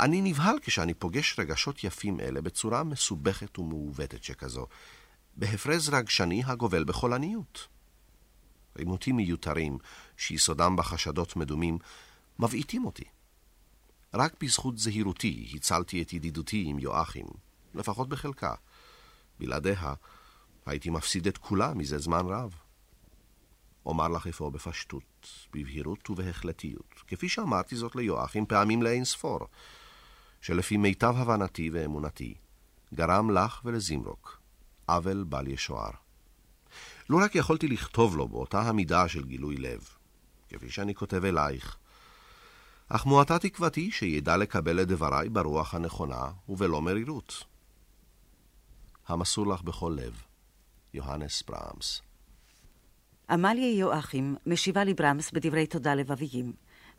אני 0.00 0.20
נבהל 0.20 0.56
כשאני 0.62 0.94
פוגש 0.94 1.38
רגשות 1.38 1.84
יפים 1.84 2.20
אלה 2.20 2.40
בצורה 2.40 2.84
מסובכת 2.84 3.58
ומעוותת 3.58 4.24
שכזו, 4.24 4.66
בהפרז 5.36 5.88
רגשני 5.88 6.42
הגובל 6.46 6.84
בחולניות. 6.84 7.68
עימותים 8.78 9.16
מיותרים, 9.16 9.78
שיסודם 10.16 10.76
בחשדות 10.76 11.36
מדומים, 11.36 11.78
מבעיטים 12.38 12.84
אותי. 12.84 13.04
רק 14.14 14.34
בזכות 14.42 14.78
זהירותי 14.78 15.52
הצלתי 15.54 16.02
את 16.02 16.12
ידידותי 16.12 16.64
עם 16.66 16.78
יואכים, 16.78 17.26
לפחות 17.74 18.08
בחלקה. 18.08 18.54
בלעדיה 19.40 19.94
הייתי 20.66 20.90
מפסיד 20.90 21.26
את 21.26 21.38
כולה 21.38 21.74
מזה 21.74 21.98
זמן 21.98 22.26
רב. 22.26 22.54
אומר 23.86 24.08
לך 24.08 24.26
אפוא 24.26 24.50
בפשטות, 24.50 25.28
בבהירות 25.52 26.10
ובהחלטיות, 26.10 27.02
כפי 27.06 27.28
שאמרתי 27.28 27.76
זאת 27.76 27.96
ליואכים 27.96 28.46
פעמים 28.46 28.82
לאין 28.82 29.04
ספור, 29.04 29.38
שלפי 30.40 30.76
מיטב 30.76 31.14
הבנתי 31.16 31.70
ואמונתי, 31.72 32.34
גרם 32.94 33.30
לך 33.30 33.60
ולזימרוק 33.64 34.43
עוול 34.86 35.24
בל 35.28 35.48
ישוער. 35.48 35.90
לו 37.10 37.18
רק 37.18 37.34
יכולתי 37.34 37.68
לכתוב 37.68 38.16
לו 38.16 38.28
באותה 38.28 38.60
המידה 38.60 39.08
של 39.08 39.24
גילוי 39.24 39.56
לב, 39.56 39.88
כפי 40.48 40.70
שאני 40.70 40.94
כותב 40.94 41.24
אלייך, 41.24 41.76
אך 42.88 43.06
מועטה 43.06 43.38
תקוותי 43.38 43.90
שידע 43.90 44.36
לקבל 44.36 44.82
את 44.82 44.88
דבריי 44.88 45.28
ברוח 45.28 45.74
הנכונה 45.74 46.30
ובלא 46.48 46.82
מרירות. 46.82 47.44
המסור 49.08 49.46
לך 49.46 49.62
בכל 49.62 49.96
לב, 50.00 50.22
יוהנס 50.94 51.42
ברמס. 51.42 52.02
עמליה 53.30 53.78
יואכים 53.78 54.36
משיבה 54.46 54.84
לברמס 54.84 55.30
בדברי 55.30 55.66
תודה 55.66 55.94
לבביים, 55.94 56.52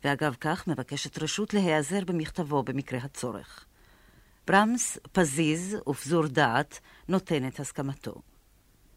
ואגב 0.03 0.35
כך 0.39 0.67
מבקשת 0.67 1.23
רשות 1.23 1.53
להיעזר 1.53 2.05
במכתבו 2.05 2.63
במקרה 2.63 2.99
הצורך. 3.03 3.65
ברמס, 4.47 4.97
פזיז 5.11 5.77
ופזור 5.89 6.27
דעת 6.27 6.79
נותן 7.07 7.47
את 7.47 7.59
הסכמתו. 7.59 8.21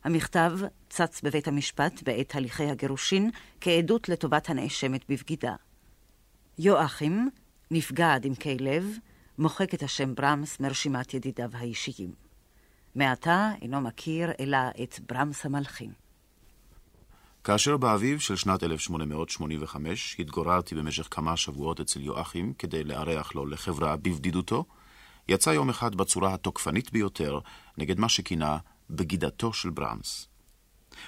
המכתב 0.04 0.52
צץ 0.88 1.20
בבית 1.22 1.48
המשפט 1.48 2.02
בעת 2.02 2.34
הליכי 2.34 2.70
הגירושין 2.70 3.30
כעדות 3.60 4.08
לטובת 4.08 4.50
הנאשמת 4.50 5.04
בבגידה. 5.08 5.54
יואכים, 6.58 7.30
נפגע 7.70 8.14
עד 8.14 8.26
עמקי 8.26 8.58
לב, 8.58 8.86
מוחק 9.38 9.74
את 9.74 9.82
השם 9.82 10.14
ברמס 10.14 10.60
מרשימת 10.60 11.14
ידידיו 11.14 11.50
האישיים. 11.52 12.12
מעתה 12.94 13.50
אינו 13.62 13.80
מכיר 13.80 14.30
אלא 14.40 14.58
את 14.82 15.00
ברמס 15.08 15.46
המלחין. 15.46 15.92
כאשר 17.44 17.76
באביב 17.76 18.18
של 18.18 18.36
שנת 18.36 18.62
1885 18.62 20.16
התגוררתי 20.18 20.74
במשך 20.74 21.08
כמה 21.10 21.36
שבועות 21.36 21.80
אצל 21.80 22.00
יואכים 22.00 22.52
כדי 22.58 22.84
לארח 22.84 23.34
לו 23.34 23.46
לחברה 23.46 23.96
בבדידותו, 23.96 24.64
יצא 25.28 25.50
יום 25.50 25.70
אחד 25.70 25.94
בצורה 25.94 26.34
התוקפנית 26.34 26.92
ביותר 26.92 27.38
נגד 27.78 28.00
מה 28.00 28.08
שכינה 28.08 28.58
בגידתו 28.90 29.52
של 29.52 29.70
ברמס. 29.70 30.28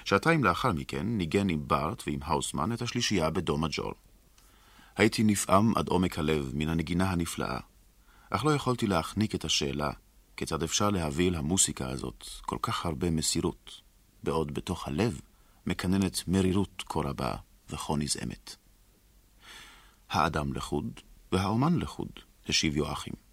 שעתיים 0.05 0.43
לאחר 0.43 0.71
מכן 0.71 1.07
ניגן 1.07 1.49
עם 1.49 1.67
בארט 1.67 2.03
ועם 2.07 2.19
האוסמן 2.23 2.73
את 2.73 2.81
השלישייה 2.81 3.29
בדו 3.29 3.57
מג'ור. 3.57 3.93
הייתי 4.97 5.23
נפעם 5.23 5.77
עד 5.77 5.87
עומק 5.87 6.19
הלב 6.19 6.51
מן 6.53 6.69
הנגינה 6.69 7.11
הנפלאה, 7.11 7.59
אך 8.29 8.45
לא 8.45 8.51
יכולתי 8.51 8.87
להחניק 8.87 9.35
את 9.35 9.45
השאלה 9.45 9.91
כיצד 10.37 10.63
אפשר 10.63 10.89
להביא 10.89 11.31
למוסיקה 11.31 11.89
הזאת 11.89 12.27
כל 12.41 12.57
כך 12.61 12.85
הרבה 12.85 13.09
מסירות, 13.09 13.81
בעוד 14.23 14.53
בתוך 14.53 14.87
הלב 14.87 15.19
מקננת 15.67 16.23
מרירות 16.27 16.83
כה 16.87 16.99
רבה 16.99 17.35
וכה 17.69 17.93
נזעמת. 17.97 18.55
האדם 20.09 20.53
לחוד 20.53 20.99
והאומן 21.31 21.79
לחוד, 21.79 22.09
השיב 22.49 22.77
יואכים. 22.77 23.30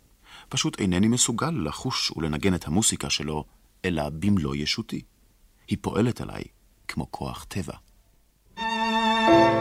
פשוט 0.49 0.81
אינני 0.81 1.09
מסוגל 1.09 1.51
לחוש 1.51 2.13
ולנגן 2.17 2.55
את 2.55 2.67
המוסיקה 2.67 3.11
שלו, 3.11 3.45
אלא 3.85 4.09
במלוא 4.09 4.55
ישותי. 4.57 5.03
היא 5.69 5.79
פועלת 5.81 6.21
עליי 6.21 6.43
כמו 6.89 7.07
כוח 7.11 7.45
טבע. 7.49 7.75
אם 8.59 9.58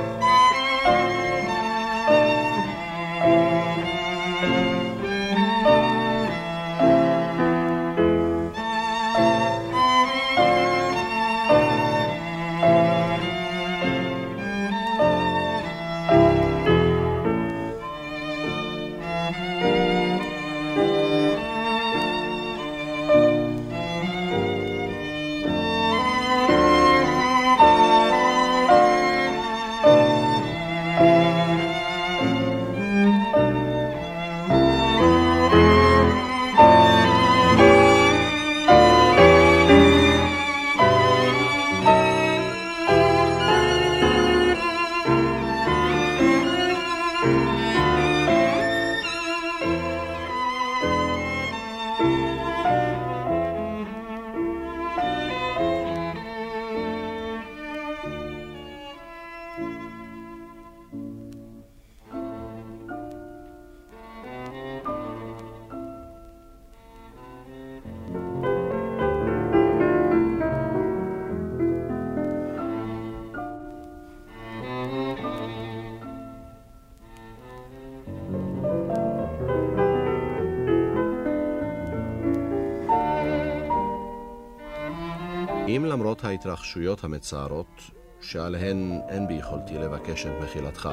ההתרחשויות 86.37 87.03
המצערות, 87.03 87.81
שעליהן 88.21 88.99
אין 89.09 89.27
ביכולתי 89.27 89.73
לבקש 89.73 90.25
את 90.25 90.31
מחילתך, 90.43 90.89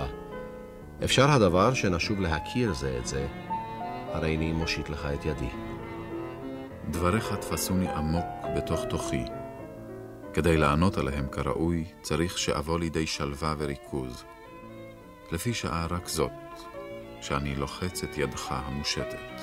אפשר 1.04 1.30
הדבר 1.30 1.74
שנשוב 1.74 2.20
להכיר 2.20 2.74
זה 2.74 2.98
את 2.98 3.06
זה, 3.06 3.26
הרי 4.12 4.36
אני 4.36 4.52
מושיט 4.52 4.88
לך 4.88 5.08
את 5.14 5.24
ידי. 5.24 5.48
דבריך 6.90 7.34
תפסוני 7.34 7.88
עמוק 7.88 8.24
בתוך 8.56 8.84
תוכי. 8.84 9.24
כדי 10.34 10.56
לענות 10.56 10.98
עליהם 10.98 11.28
כראוי, 11.28 11.84
צריך 12.02 12.38
שאבוא 12.38 12.78
לידי 12.78 13.06
שלווה 13.06 13.54
וריכוז. 13.58 14.24
לפי 15.32 15.54
שעה 15.54 15.86
רק 15.90 16.08
זאת, 16.08 16.30
שאני 17.20 17.54
לוחץ 17.54 18.04
את 18.04 18.18
ידך 18.18 18.52
המושטת. 18.52 19.33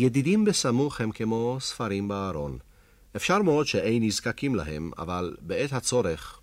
ידידים 0.00 0.44
בסמוך 0.44 1.00
הם 1.00 1.10
כמו 1.10 1.56
ספרים 1.60 2.08
בארון. 2.08 2.58
אפשר 3.16 3.42
מאוד 3.42 3.66
שאין 3.66 4.02
נזקקים 4.02 4.54
להם, 4.54 4.90
אבל 4.98 5.36
בעת 5.40 5.72
הצורך, 5.72 6.40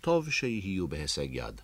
טוב 0.00 0.30
שיהיו 0.30 0.88
בהישג 0.88 1.26
יד. 1.30 1.60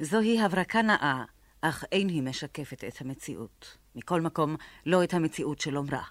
זוהי 0.00 0.40
הברקה 0.40 0.82
נאה, 0.82 1.24
אך 1.60 1.84
אין 1.92 2.08
היא 2.08 2.22
משקפת 2.22 2.84
את 2.84 3.00
המציאות. 3.00 3.76
מכל 3.96 4.20
מקום, 4.20 4.56
לא 4.86 5.04
את 5.04 5.14
המציאות 5.14 5.60
של 5.60 5.76
אומרה. 5.76 6.02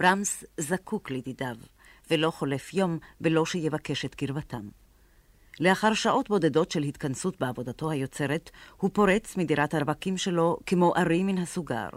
ברמס 0.00 0.44
זקוק 0.60 1.10
לידידיו, 1.10 1.56
ולא 2.10 2.30
חולף 2.30 2.74
יום 2.74 2.98
בלא 3.20 3.46
שיבקש 3.46 4.04
את 4.04 4.14
קרבתם. 4.14 4.68
לאחר 5.60 5.94
שעות 5.94 6.28
בודדות 6.28 6.70
של 6.70 6.82
התכנסות 6.82 7.40
בעבודתו 7.40 7.90
היוצרת, 7.90 8.50
הוא 8.76 8.90
פורץ 8.92 9.36
מדירת 9.36 9.74
הרווקים 9.74 10.16
שלו 10.16 10.58
כמו 10.66 10.96
ארי 10.96 11.22
מן 11.22 11.38
הסוגר. 11.38 11.88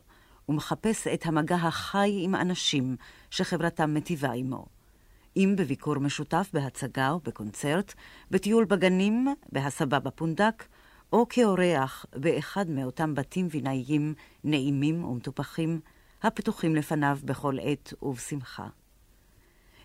ומחפש 0.49 1.07
את 1.07 1.25
המגע 1.25 1.55
החי 1.55 2.19
עם 2.23 2.35
אנשים 2.35 2.95
שחברתם 3.31 3.93
מטיבה 3.93 4.31
עמו. 4.31 4.65
אם 5.37 5.53
בביקור 5.57 5.97
משותף 5.97 6.49
בהצגה 6.53 7.11
או 7.11 7.19
בקונצרט, 7.19 7.93
בטיול 8.31 8.65
בגנים, 8.65 9.27
בהסבה 9.51 9.99
בפונדק, 9.99 10.63
או 11.13 11.25
כאורח 11.29 12.05
באחד 12.15 12.69
מאותם 12.69 13.13
בתים 13.13 13.47
וינאיים 13.51 14.13
נעימים 14.43 15.05
ומטופחים, 15.05 15.79
הפתוחים 16.23 16.75
לפניו 16.75 17.17
בכל 17.23 17.57
עת 17.61 17.93
ובשמחה. 18.01 18.67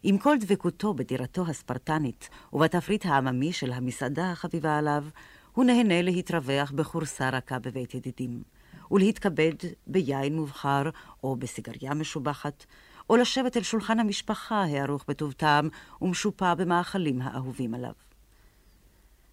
עם 0.02 0.18
כל 0.18 0.36
דבקותו 0.40 0.94
בדירתו 0.94 1.46
הספרטנית 1.48 2.28
ובתפריט 2.52 3.06
העממי 3.06 3.52
של 3.52 3.72
המסעדה 3.72 4.30
החביבה 4.30 4.78
עליו, 4.78 5.04
הוא 5.52 5.64
נהנה 5.64 6.02
להתרווח 6.02 6.70
בחורסה 6.70 7.30
רכה 7.30 7.58
בבית 7.58 7.94
ידידים. 7.94 8.42
ולהתכבד 8.92 9.54
ביין 9.86 10.36
מובחר 10.36 10.82
או 11.24 11.36
בסיגריה 11.36 11.94
משובחת, 11.94 12.66
או 13.10 13.16
לשבת 13.16 13.56
אל 13.56 13.62
שולחן 13.62 13.98
המשפחה 13.98 14.62
הערוך 14.62 15.04
בטוב 15.08 15.32
טעם 15.32 15.68
ומשופע 16.02 16.54
במאכלים 16.54 17.22
האהובים 17.22 17.74
עליו. 17.74 17.92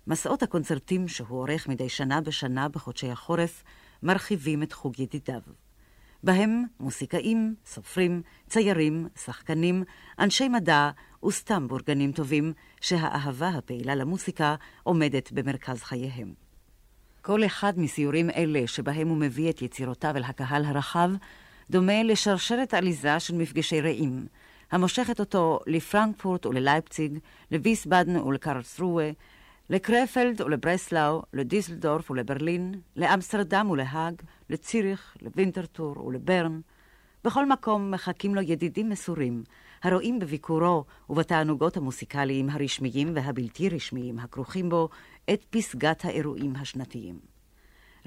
מסעות 0.08 0.44
הקונצרטים 0.44 1.08
שהוא 1.08 1.40
עורך 1.40 1.68
מדי 1.68 1.90
שנה 1.90 2.22
בשנה 2.22 2.70
בחודשי 2.70 3.10
החורף 3.10 3.64
מרחיבים 4.04 4.64
את 4.64 4.74
חוג 4.74 5.00
ידידיו. 5.00 5.42
בהם 6.24 6.64
מוסיקאים, 6.80 7.56
סופרים, 7.66 8.22
ציירים, 8.48 9.08
שחקנים, 9.26 9.84
אנשי 10.20 10.48
מדע 10.48 10.90
וסתם 11.26 11.68
בורגנים 11.68 12.12
טובים 12.12 12.54
שהאהבה 12.82 13.50
הפעילה 13.50 13.96
למוסיקה 13.96 14.56
עומדת 14.84 15.32
במרכז 15.32 15.84
חייהם. 15.84 16.49
כל 17.22 17.46
אחד 17.46 17.80
מסיורים 17.80 18.30
אלה 18.30 18.68
שבהם 18.68 19.08
הוא 19.08 19.18
מביא 19.18 19.50
את 19.50 19.62
יצירותיו 19.62 20.18
אל 20.18 20.24
הקהל 20.24 20.66
הרחב, 20.66 21.10
דומה 21.70 22.04
לשרשרת 22.04 22.74
עליזה 22.74 23.20
של 23.20 23.36
מפגשי 23.36 23.82
רעים, 23.82 24.26
המושכת 24.72 25.20
אותו 25.20 25.60
לפרנקפורט 25.68 26.46
וללייפציג, 26.46 27.20
לוויסבדן 27.52 28.16
ולקרלסרואה, 28.18 29.12
לקרפלד 29.70 30.42
ולברסלאו, 30.42 31.22
לדיסלדורף 31.34 32.12
ולברלין, 32.12 32.74
לאמסטרדם 32.96 33.70
ולהאג, 33.70 34.14
לציריך, 34.50 35.18
לווינטרטור 35.22 36.06
ולברן. 36.06 36.60
בכל 37.24 37.50
מקום 37.50 37.92
מחכים 37.92 38.36
לו 38.36 38.42
ידידים 38.42 38.90
מסורים, 38.90 39.44
הרואים 39.84 40.20
בביקורו 40.20 40.86
ובתענוגות 41.10 41.78
המוסיקליים 41.78 42.50
הרשמיים 42.50 43.12
והבלתי 43.16 43.70
רשמיים 43.70 44.20
הכרוכים 44.20 44.70
בו 44.70 44.90
את 45.34 45.46
פסגת 45.50 46.06
האירועים 46.06 46.56
השנתיים. 46.56 47.20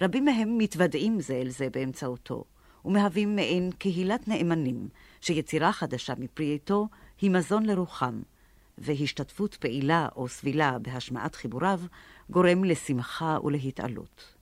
רבים 0.00 0.24
מהם 0.24 0.58
מתוודעים 0.58 1.20
זה 1.20 1.35
אל 1.35 1.48
זה 1.48 1.70
באמצעותו, 1.70 2.44
ומהווים 2.85 3.37
מעין 3.37 3.70
קהילת 3.78 4.28
נאמנים, 4.28 4.88
שיצירה 5.20 5.72
חדשה 5.72 6.14
מפרי 6.18 6.54
עטו 6.54 6.88
היא 7.20 7.30
מזון 7.30 7.66
לרוחם, 7.66 8.22
והשתתפות 8.78 9.54
פעילה 9.54 10.08
או 10.16 10.28
סבילה 10.28 10.78
בהשמעת 10.78 11.35
חיבוריו 11.35 11.80
גורם 12.30 12.64
לשמחה 12.64 13.38
ולהתעלות. 13.44 14.35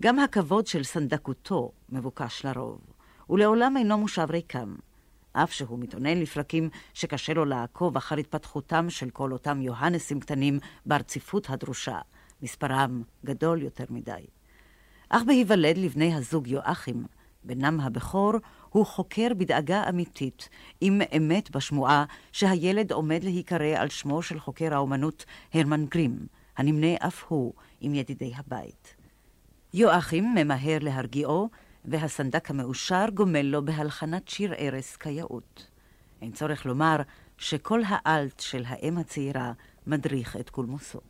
גם 0.00 0.18
הכבוד 0.18 0.66
של 0.66 0.84
סנדקותו 0.84 1.72
מבוקש 1.88 2.44
לרוב, 2.44 2.80
ולעולם 3.30 3.76
אינו 3.76 3.98
מושב 3.98 4.26
ריקם. 4.30 4.74
אף 5.32 5.52
שהוא 5.52 5.78
מתאונן 5.78 6.18
לפרקים 6.18 6.70
שקשה 6.94 7.34
לו 7.34 7.44
לעקוב 7.44 7.96
אחר 7.96 8.16
התפתחותם 8.16 8.90
של 8.90 9.10
כל 9.10 9.32
אותם 9.32 9.62
יוהנסים 9.62 10.20
קטנים 10.20 10.58
ברציפות 10.86 11.50
הדרושה, 11.50 11.98
מספרם 12.42 13.02
גדול 13.24 13.62
יותר 13.62 13.84
מדי. 13.90 14.26
אך 15.08 15.22
בהיוולד 15.26 15.78
לבני 15.78 16.14
הזוג 16.14 16.46
יואכים, 16.48 17.06
בנם 17.44 17.80
הבכור, 17.80 18.32
הוא 18.68 18.86
חוקר 18.86 19.28
בדאגה 19.38 19.88
אמיתית, 19.88 20.48
עם 20.80 21.00
אמת 21.16 21.50
בשמועה 21.50 22.04
שהילד 22.32 22.92
עומד 22.92 23.24
להיקרא 23.24 23.76
על 23.76 23.88
שמו 23.88 24.22
של 24.22 24.40
חוקר 24.40 24.74
האומנות 24.74 25.24
הרמן 25.54 25.86
גרים, 25.86 26.26
הנמנה 26.56 26.96
אף 27.06 27.24
הוא 27.28 27.52
עם 27.80 27.94
ידידי 27.94 28.32
הבית. 28.36 28.94
יואכים 29.74 30.34
ממהר 30.34 30.78
להרגיעו 30.80 31.48
והסנדק 31.84 32.50
המאושר 32.50 33.04
גומל 33.14 33.42
לו 33.42 33.64
בהלחנת 33.64 34.28
שיר 34.28 34.54
ערש 34.56 34.96
כיאות. 34.96 35.70
אין 36.22 36.32
צורך 36.32 36.66
לומר 36.66 36.96
שכל 37.38 37.80
האלט 37.86 38.40
של 38.40 38.64
האם 38.66 38.98
הצעירה 38.98 39.52
מדריך 39.86 40.36
את 40.36 40.50
קולמוסו. 40.50 41.00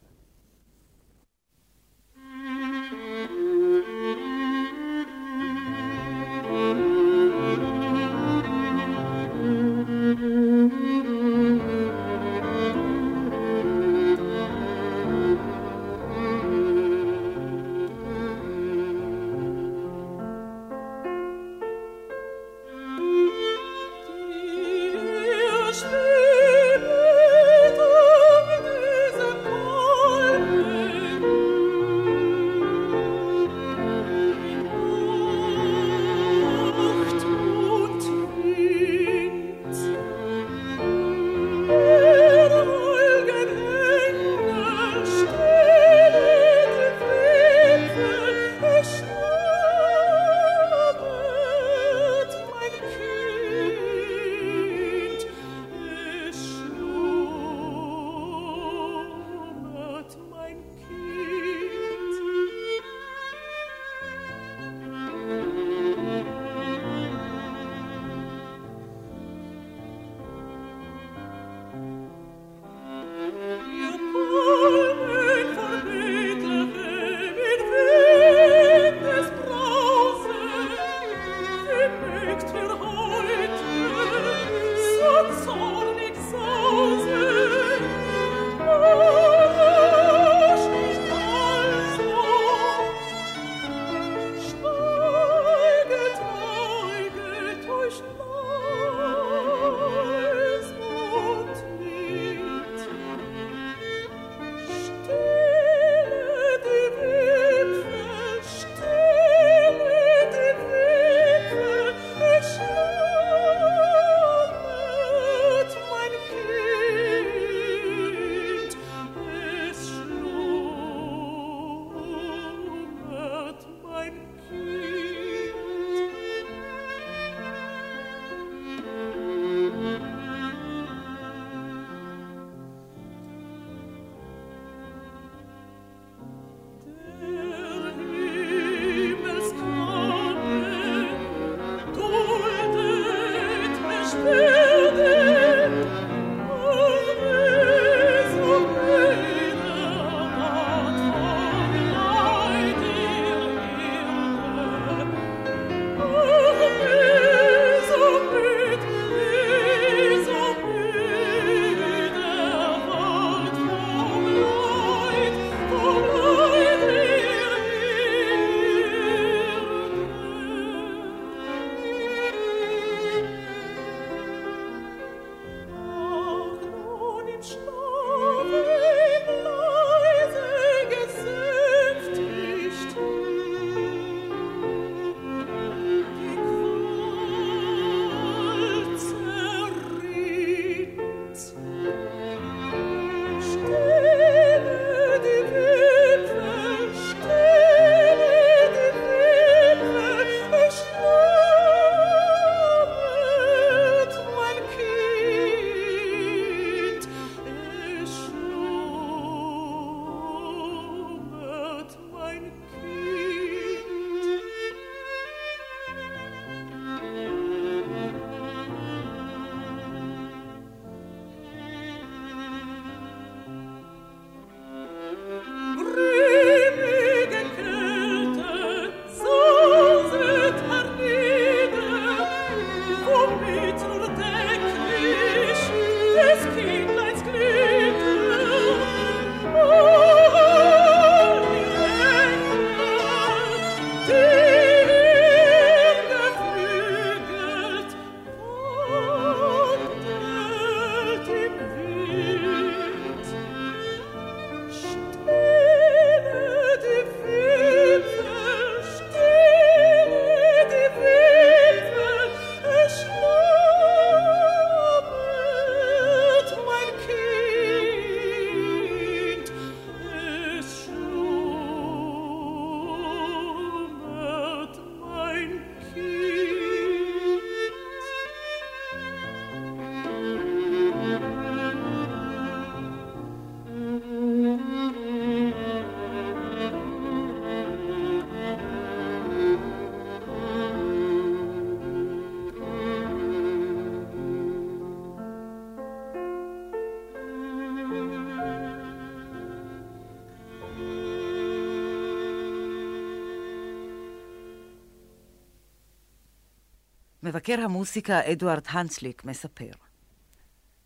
מבקר 307.28 307.60
המוסיקה 307.60 308.32
אדוארד 308.32 308.62
הנסליק 308.68 309.24
מספר. 309.24 309.70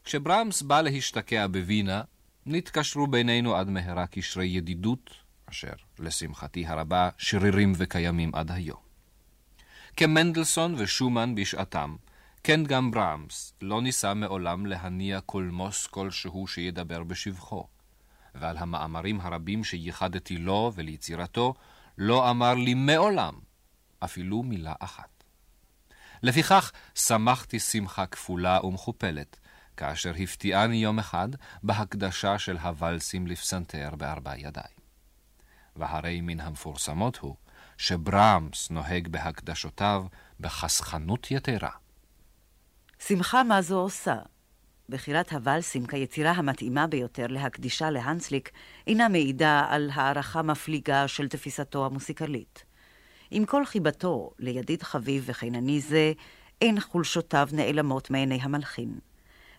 כשברמס 0.04 0.62
בא 0.62 0.80
להשתקע 0.80 1.46
בווינה, 1.46 2.02
נתקשרו 2.46 3.06
בינינו 3.06 3.56
עד 3.56 3.68
מהרה 3.68 4.06
קשרי 4.06 4.46
ידידות, 4.46 5.10
אשר 5.46 5.72
לשמחתי 5.98 6.66
הרבה 6.66 7.08
שרירים 7.18 7.72
וקיימים 7.76 8.34
עד 8.34 8.50
היום. 8.50 8.80
כמנדלסון 9.96 10.74
ושומן 10.78 11.34
בשעתם, 11.34 11.96
כן 12.42 12.64
גם 12.64 12.90
ברמס 12.90 13.52
לא 13.60 13.82
ניסה 13.82 14.14
מעולם 14.14 14.66
להניע 14.66 15.20
קולמוס 15.20 15.86
כלשהו 15.86 16.46
שידבר 16.46 17.02
בשבחו, 17.02 17.66
ועל 18.34 18.56
המאמרים 18.58 19.20
הרבים 19.20 19.64
שייחדתי 19.64 20.38
לו 20.38 20.72
וליצירתו, 20.74 21.54
לא 21.98 22.30
אמר 22.30 22.54
לי 22.54 22.74
מעולם 22.74 23.34
אפילו 24.00 24.42
מילה 24.42 24.74
אחת. 24.80 25.21
לפיכך 26.22 26.72
שמחתי 26.94 27.58
שמחה 27.58 28.06
כפולה 28.06 28.58
ומכופלת, 28.64 29.40
כאשר 29.76 30.12
הפתיעני 30.18 30.76
יום 30.76 30.98
אחד 30.98 31.28
בהקדשה 31.62 32.38
של 32.38 32.58
הוואלסים 32.58 33.26
לפסנתר 33.26 33.90
בארבע 33.96 34.36
ידיים. 34.36 34.82
והרי 35.76 36.20
מן 36.20 36.40
המפורסמות 36.40 37.16
הוא 37.16 37.36
שברמס 37.78 38.70
נוהג 38.70 39.08
בהקדשותיו 39.08 40.04
בחסכנות 40.40 41.30
יתרה. 41.30 41.70
שמחה 42.98 43.42
מה 43.42 43.62
זו 43.62 43.80
עושה? 43.80 44.16
בחירת 44.88 45.32
הוואלסים 45.32 45.86
כיצירה 45.86 46.30
המתאימה 46.30 46.86
ביותר 46.86 47.26
להקדישה 47.26 47.90
להנסליק 47.90 48.50
אינה 48.86 49.08
מעידה 49.08 49.66
על 49.68 49.90
הערכה 49.94 50.42
מפליגה 50.42 51.08
של 51.08 51.28
תפיסתו 51.28 51.86
המוסיקלית. 51.86 52.64
עם 53.34 53.44
כל 53.44 53.64
חיבתו 53.64 54.30
לידיד 54.38 54.82
חביב 54.82 55.24
וחינני 55.26 55.80
זה, 55.80 56.12
אין 56.60 56.80
חולשותיו 56.80 57.48
נעלמות 57.52 58.10
מעיני 58.10 58.38
המלחין. 58.42 58.98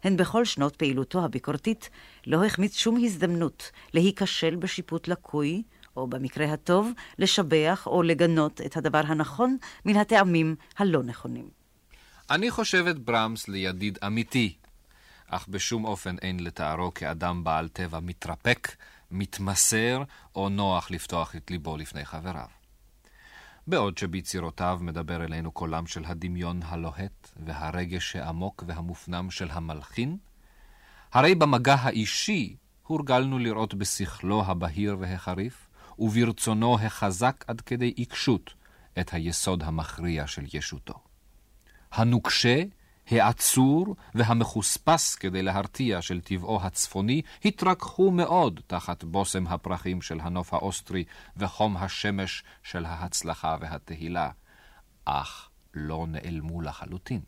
הן 0.03 0.17
בכל 0.17 0.45
שנות 0.45 0.75
פעילותו 0.75 1.25
הביקורתית 1.25 1.89
לא 2.27 2.45
החמיץ 2.45 2.77
שום 2.77 3.03
הזדמנות 3.03 3.71
להיכשל 3.93 4.55
בשיפוט 4.55 5.07
לקוי, 5.07 5.63
או 5.97 6.07
במקרה 6.07 6.53
הטוב, 6.53 6.91
לשבח 7.19 7.83
או 7.87 8.03
לגנות 8.03 8.61
את 8.61 8.77
הדבר 8.77 9.01
הנכון 9.05 9.57
מן 9.85 9.95
הטעמים 9.95 10.55
הלא 10.77 11.03
נכונים. 11.03 11.49
אני 12.29 12.51
חושב 12.51 12.85
את 12.87 12.99
ברמס 12.99 13.47
לידיד 13.47 13.97
אמיתי, 14.07 14.53
אך 15.27 15.47
בשום 15.47 15.85
אופן 15.85 16.15
אין 16.21 16.39
לתארו 16.39 16.93
כאדם 16.93 17.43
בעל 17.43 17.67
טבע 17.67 17.99
מתרפק, 17.99 18.75
מתמסר, 19.11 20.03
או 20.35 20.49
נוח 20.49 20.91
לפתוח 20.91 21.35
את 21.35 21.51
ליבו 21.51 21.77
לפני 21.77 22.05
חבריו. 22.05 22.62
בעוד 23.67 23.97
שביצירותיו 23.97 24.79
מדבר 24.81 25.23
אלינו 25.23 25.51
קולם 25.51 25.87
של 25.87 26.03
הדמיון 26.05 26.59
הלוהט 26.63 27.31
והרגש 27.45 28.15
העמוק 28.15 28.63
והמופנם 28.67 29.31
של 29.31 29.51
המלחין, 29.51 30.17
הרי 31.13 31.35
במגע 31.35 31.75
האישי 31.75 32.55
הורגלנו 32.83 33.39
לראות 33.39 33.73
בשכלו 33.73 34.43
הבהיר 34.45 34.97
והחריף, 34.99 35.67
וברצונו 35.99 36.79
החזק 36.79 37.45
עד 37.47 37.61
כדי 37.61 37.87
עיקשות, 37.87 38.53
את 38.99 39.13
היסוד 39.13 39.63
המכריע 39.63 40.27
של 40.27 40.45
ישותו. 40.53 40.93
הנוקשה 41.91 42.63
העצור 43.09 43.95
והמחוספס 44.15 45.15
כדי 45.15 45.41
להרתיע 45.41 46.01
של 46.01 46.21
טבעו 46.21 46.61
הצפוני, 46.61 47.21
התרככו 47.45 48.11
מאוד 48.11 48.59
תחת 48.67 49.03
בושם 49.03 49.47
הפרחים 49.47 50.01
של 50.01 50.19
הנוף 50.21 50.53
האוסטרי 50.53 51.03
וחום 51.37 51.77
השמש 51.77 52.43
של 52.63 52.85
ההצלחה 52.85 53.57
והתהילה, 53.61 54.29
אך 55.05 55.49
לא 55.73 56.05
נעלמו 56.07 56.61
לחלוטין. 56.61 57.21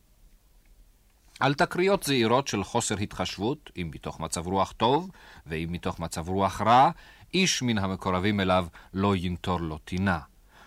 על 1.39 1.53
תקריות 1.53 2.03
זעירות 2.03 2.47
של 2.47 2.63
חוסר 2.63 2.97
התחשבות, 2.97 3.71
אם 3.77 3.91
מתוך 3.93 4.19
מצב 4.19 4.47
רוח 4.47 4.71
טוב 4.71 5.11
ואם 5.45 5.67
מתוך 5.71 5.99
מצב 5.99 6.29
רוח 6.29 6.61
רע, 6.61 6.91
איש 7.33 7.61
מן 7.61 7.77
המקורבים 7.77 8.39
אליו 8.39 8.67
לא 8.93 9.15
ינטור 9.15 9.61
לו 9.61 9.77
טינה, 9.77 10.19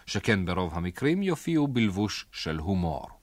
שכן 0.07 0.45
ברוב 0.45 0.75
המקרים 0.75 1.23
יופיעו 1.23 1.69
בלבוש 1.69 2.27
של 2.33 2.59
הומור. 2.59 3.18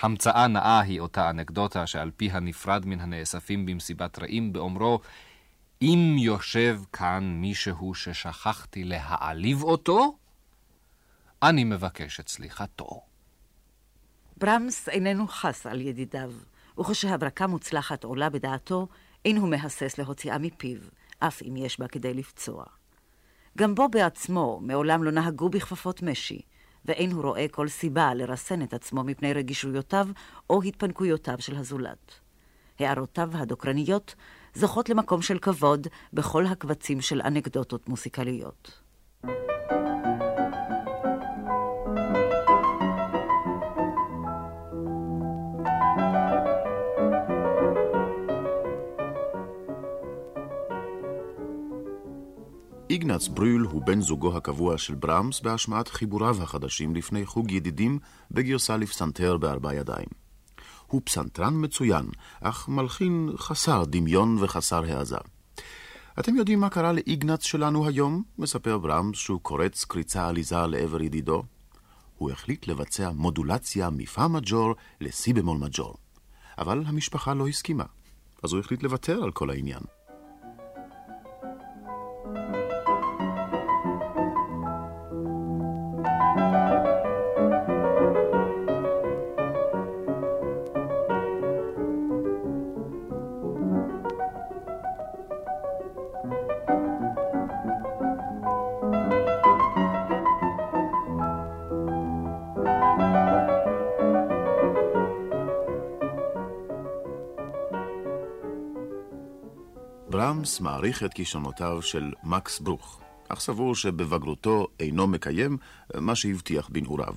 המצאה 0.00 0.46
נאה 0.46 0.80
היא 0.80 1.00
אותה 1.00 1.30
אנקדוטה 1.30 1.86
שעל 1.86 2.10
פיה 2.16 2.40
נפרד 2.40 2.86
מן 2.86 3.00
הנאספים 3.00 3.66
במסיבת 3.66 4.18
רעים 4.18 4.52
באומרו, 4.52 5.00
אם 5.82 6.16
יושב 6.18 6.80
כאן 6.92 7.24
מישהו 7.40 7.94
ששכחתי 7.94 8.84
להעליב 8.84 9.62
אותו, 9.62 10.16
אני 11.42 11.64
מבקש 11.64 12.20
את 12.20 12.28
סליחתו. 12.28 13.00
ברמס 14.36 14.88
איננו 14.88 15.28
חס 15.28 15.66
על 15.66 15.80
ידידיו, 15.80 16.32
וכשהברקה 16.80 17.46
מוצלחת 17.46 18.04
עולה 18.04 18.30
בדעתו, 18.30 18.88
אין 19.24 19.36
הוא 19.36 19.48
מהסס 19.48 19.98
להוציאה 19.98 20.38
מפיו, 20.38 20.78
אף 21.18 21.42
אם 21.42 21.56
יש 21.56 21.80
בה 21.80 21.88
כדי 21.88 22.14
לפצוע. 22.14 22.64
גם 23.58 23.74
בו 23.74 23.88
בעצמו 23.88 24.60
מעולם 24.62 25.04
לא 25.04 25.10
נהגו 25.10 25.48
בכפפות 25.48 26.02
משי, 26.02 26.42
ואין 26.84 27.12
הוא 27.12 27.22
רואה 27.22 27.46
כל 27.50 27.68
סיבה 27.68 28.14
לרסן 28.14 28.62
את 28.62 28.74
עצמו 28.74 29.04
מפני 29.04 29.32
רגישויותיו 29.32 30.08
או 30.50 30.62
התפנקויותיו 30.62 31.36
של 31.38 31.56
הזולת. 31.56 32.20
הערותיו 32.78 33.30
הדוקרניות 33.34 34.14
זוכות 34.54 34.88
למקום 34.88 35.22
של 35.22 35.38
כבוד 35.38 35.86
בכל 36.12 36.46
הקבצים 36.46 37.00
של 37.00 37.20
אנקדוטות 37.22 37.88
מוסיקליות. 37.88 38.80
איגנץ 52.90 53.28
בריל 53.28 53.60
הוא 53.60 53.82
בן 53.82 54.00
זוגו 54.00 54.36
הקבוע 54.36 54.78
של 54.78 54.94
ברמס 54.94 55.40
בהשמעת 55.40 55.88
חיבוריו 55.88 56.42
החדשים 56.42 56.94
לפני 56.94 57.26
חוג 57.26 57.52
ידידים 57.52 57.98
בגרסה 58.30 58.76
לפסנתר 58.76 59.36
בארבע 59.36 59.74
ידיים. 59.74 60.06
הוא 60.86 61.00
פסנתרן 61.04 61.54
מצוין, 61.56 62.06
אך 62.40 62.68
מלחין 62.68 63.30
חסר 63.36 63.84
דמיון 63.84 64.36
וחסר 64.40 64.84
העזה. 64.84 65.16
אתם 66.20 66.36
יודעים 66.36 66.60
מה 66.60 66.68
קרה 66.68 66.92
לאיגנץ 66.92 67.42
שלנו 67.42 67.86
היום? 67.86 68.22
מספר 68.38 68.78
ברמס 68.78 69.18
שהוא 69.18 69.40
קורץ 69.40 69.84
קריצה 69.84 70.28
עליזה 70.28 70.66
לעבר 70.66 71.02
ידידו. 71.02 71.42
הוא 72.16 72.30
החליט 72.30 72.66
לבצע 72.66 73.10
מודולציה 73.10 73.90
מפה 73.90 74.28
מג'ור 74.28 74.74
לסי 75.00 75.32
במול 75.32 75.58
מג'ור. 75.58 75.94
אבל 76.58 76.82
המשפחה 76.86 77.34
לא 77.34 77.48
הסכימה, 77.48 77.84
אז 78.42 78.52
הוא 78.52 78.60
החליט 78.60 78.82
לוותר 78.82 79.22
על 79.22 79.30
כל 79.30 79.50
העניין. 79.50 79.82
ברמס 110.50 110.60
מעריך 110.60 111.02
את 111.02 111.14
כישרונותיו 111.14 111.82
של 111.82 112.12
מקס 112.24 112.60
ברוך, 112.60 113.00
אך 113.28 113.40
סבור 113.40 113.74
שבבגרותו 113.74 114.66
אינו 114.80 115.06
מקיים 115.06 115.56
מה 115.94 116.14
שהבטיח 116.14 116.68
בנעוריו. 116.68 117.14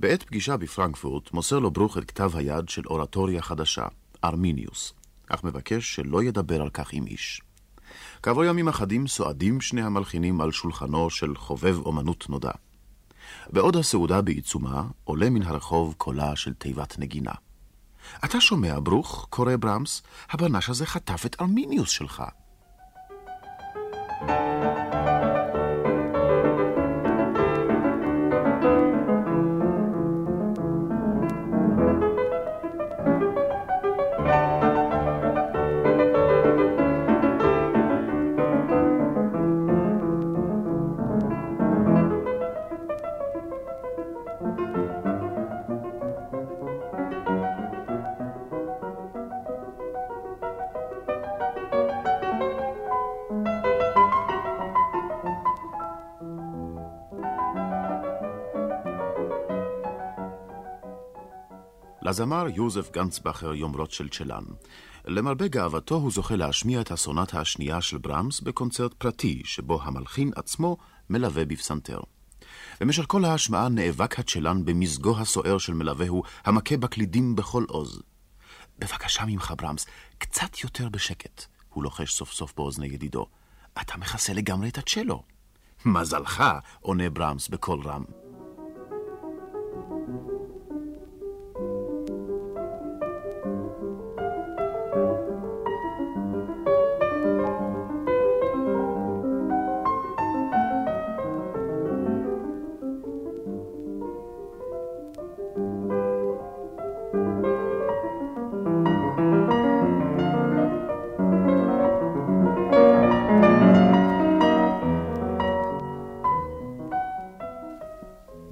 בעת 0.00 0.22
פגישה 0.22 0.56
בפרנקפורט 0.56 1.32
מוסר 1.32 1.58
לו 1.58 1.70
ברוך 1.70 1.98
את 1.98 2.04
כתב 2.04 2.30
היד 2.34 2.68
של 2.68 2.82
אורטוריה 2.86 3.42
חדשה, 3.42 3.86
ארמיניוס, 4.24 4.92
אך 5.28 5.44
מבקש 5.44 5.94
שלא 5.94 6.22
ידבר 6.22 6.62
על 6.62 6.70
כך 6.70 6.92
עם 6.92 7.06
איש. 7.06 7.42
כעבור 8.22 8.44
ימים 8.44 8.68
אחדים 8.68 9.06
סועדים 9.06 9.60
שני 9.60 9.82
המלחינים 9.82 10.40
על 10.40 10.52
שולחנו 10.52 11.10
של 11.10 11.36
חובב 11.36 11.78
אומנות 11.78 12.26
נודע. 12.28 12.52
בעוד 13.52 13.76
הסעודה 13.76 14.22
בעיצומה, 14.22 14.84
עולה 15.04 15.30
מן 15.30 15.42
הרחוב 15.42 15.94
קולה 15.98 16.36
של 16.36 16.54
תיבת 16.54 16.98
נגינה. 16.98 17.32
אתה 18.24 18.40
שומע, 18.40 18.78
ברוך? 18.82 19.26
קורא 19.30 19.56
ברמס, 19.56 20.02
הבנש 20.30 20.68
הזה 20.68 20.86
חטף 20.86 21.26
את 21.26 21.36
ארמיניוס 21.40 21.90
שלך. 21.90 22.22
לזמר 62.02 62.46
יוזף 62.54 62.90
גנצבכר 62.90 63.54
יומרות 63.54 63.90
של 63.90 64.08
צ'לן. 64.08 64.44
למרבה 65.04 65.48
גאוותו 65.48 65.94
הוא 65.94 66.10
זוכה 66.10 66.36
להשמיע 66.36 66.80
את 66.80 66.90
הסונטה 66.90 67.40
השנייה 67.40 67.80
של 67.80 67.98
ברמס 67.98 68.40
בקונצרט 68.40 68.94
פרטי, 68.94 69.42
שבו 69.44 69.82
המלחין 69.82 70.30
עצמו 70.36 70.76
מלווה 71.10 71.44
בפסנתר. 71.44 72.00
במשך 72.80 73.04
כל 73.08 73.24
ההשמעה 73.24 73.68
נאבק 73.68 74.18
הצ'לן 74.18 74.64
במזגו 74.64 75.18
הסוער 75.18 75.58
של 75.58 75.74
מלווהו, 75.74 76.22
המכה 76.44 76.76
בקלידים 76.76 77.36
בכל 77.36 77.64
עוז. 77.68 78.02
בבקשה 78.78 79.24
ממך, 79.26 79.54
ברמס, 79.58 79.86
קצת 80.18 80.64
יותר 80.64 80.88
בשקט, 80.88 81.44
הוא 81.68 81.84
לוחש 81.84 82.12
סוף 82.12 82.32
סוף 82.32 82.52
באוזני 82.56 82.86
ידידו. 82.86 83.26
אתה 83.80 83.96
מכסה 83.96 84.32
לגמרי 84.32 84.68
את 84.68 84.78
הצ'לו. 84.78 85.22
מזלך, 85.84 86.44
עונה 86.80 87.10
ברמס 87.10 87.48
בקול 87.48 87.80
רם. 87.84 88.04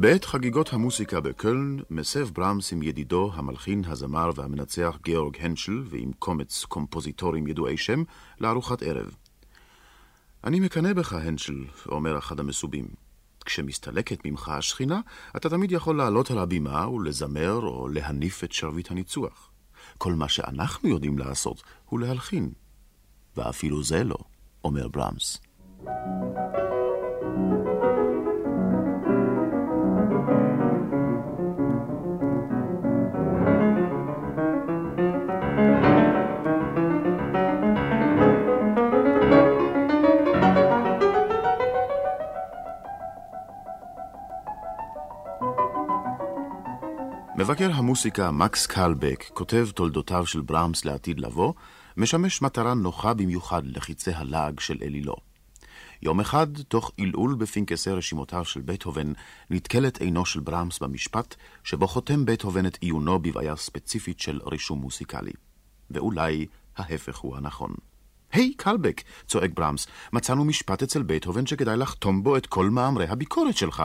בעת 0.08 0.24
חגיגות 0.24 0.72
המוסיקה 0.72 1.20
בקולן, 1.20 1.76
מסב 1.90 2.28
ברמס 2.32 2.72
עם 2.72 2.82
ידידו, 2.82 3.30
המלחין, 3.34 3.82
הזמר 3.86 4.30
והמנצח 4.34 4.98
גאורג 5.02 5.36
הנשל, 5.40 5.82
ועם 5.84 6.12
קומץ 6.18 6.64
קומפוזיטורים 6.64 7.46
ידועי 7.46 7.76
שם, 7.76 8.02
לארוחת 8.40 8.82
ערב. 8.82 9.14
אני 10.44 10.60
מקנא 10.60 10.92
בך, 10.92 11.12
הנשל, 11.12 11.64
אומר 11.88 12.18
אחד 12.18 12.40
המסובים. 12.40 12.88
כשמסתלקת 13.44 14.26
ממך 14.26 14.48
השכינה, 14.48 15.00
אתה 15.36 15.50
תמיד 15.50 15.72
יכול 15.72 15.96
לעלות 15.96 16.30
על 16.30 16.38
הבימה 16.38 16.88
ולזמר 16.88 17.56
או 17.56 17.88
להניף 17.88 18.44
את 18.44 18.52
שרביט 18.52 18.90
הניצוח. 18.90 19.50
כל 19.98 20.12
מה 20.12 20.28
שאנחנו 20.28 20.88
יודעים 20.88 21.18
לעשות 21.18 21.62
הוא 21.84 22.00
להלחין. 22.00 22.50
ואפילו 23.36 23.82
זה 23.82 24.04
לא, 24.04 24.18
אומר 24.64 24.88
ברמס. 24.88 25.38
מבקר 47.38 47.72
המוסיקה 47.72 48.30
מקס 48.30 48.66
קלבק 48.66 49.24
כותב 49.34 49.68
תולדותיו 49.74 50.26
של 50.26 50.40
ברמס 50.40 50.84
לעתיד 50.84 51.20
לבוא, 51.20 51.52
משמש 51.96 52.42
מטרה 52.42 52.74
נוחה 52.74 53.14
במיוחד 53.14 53.62
לחיצי 53.66 54.10
הלעג 54.10 54.60
של 54.60 54.76
אלילו. 54.82 55.14
יום 56.02 56.20
אחד, 56.20 56.46
תוך 56.68 56.92
עלעול 57.00 57.34
בפנקסי 57.34 57.90
רשימותיו 57.90 58.44
של 58.44 58.60
בטהובן, 58.60 59.12
נתקלת 59.50 60.00
עינו 60.00 60.26
של 60.26 60.40
ברמס 60.40 60.78
במשפט, 60.78 61.34
שבו 61.64 61.88
חותם 61.88 62.24
בטהובן 62.24 62.66
את 62.66 62.78
עיונו 62.80 63.18
בבעיה 63.18 63.56
ספציפית 63.56 64.20
של 64.20 64.40
רישום 64.46 64.80
מוסיקלי. 64.80 65.32
ואולי 65.90 66.46
ההפך 66.76 67.16
הוא 67.16 67.36
הנכון. 67.36 67.74
היי, 68.32 68.52
hey, 68.58 68.62
קלבק, 68.62 69.02
צועק 69.26 69.50
ברמס, 69.54 69.86
מצאנו 70.12 70.44
משפט 70.44 70.82
אצל 70.82 71.02
בטהובן 71.02 71.46
שכדאי 71.46 71.76
לחתום 71.76 72.22
בו 72.22 72.36
את 72.36 72.46
כל 72.46 72.70
מאמרי 72.70 73.06
הביקורת 73.06 73.56
שלך. 73.56 73.82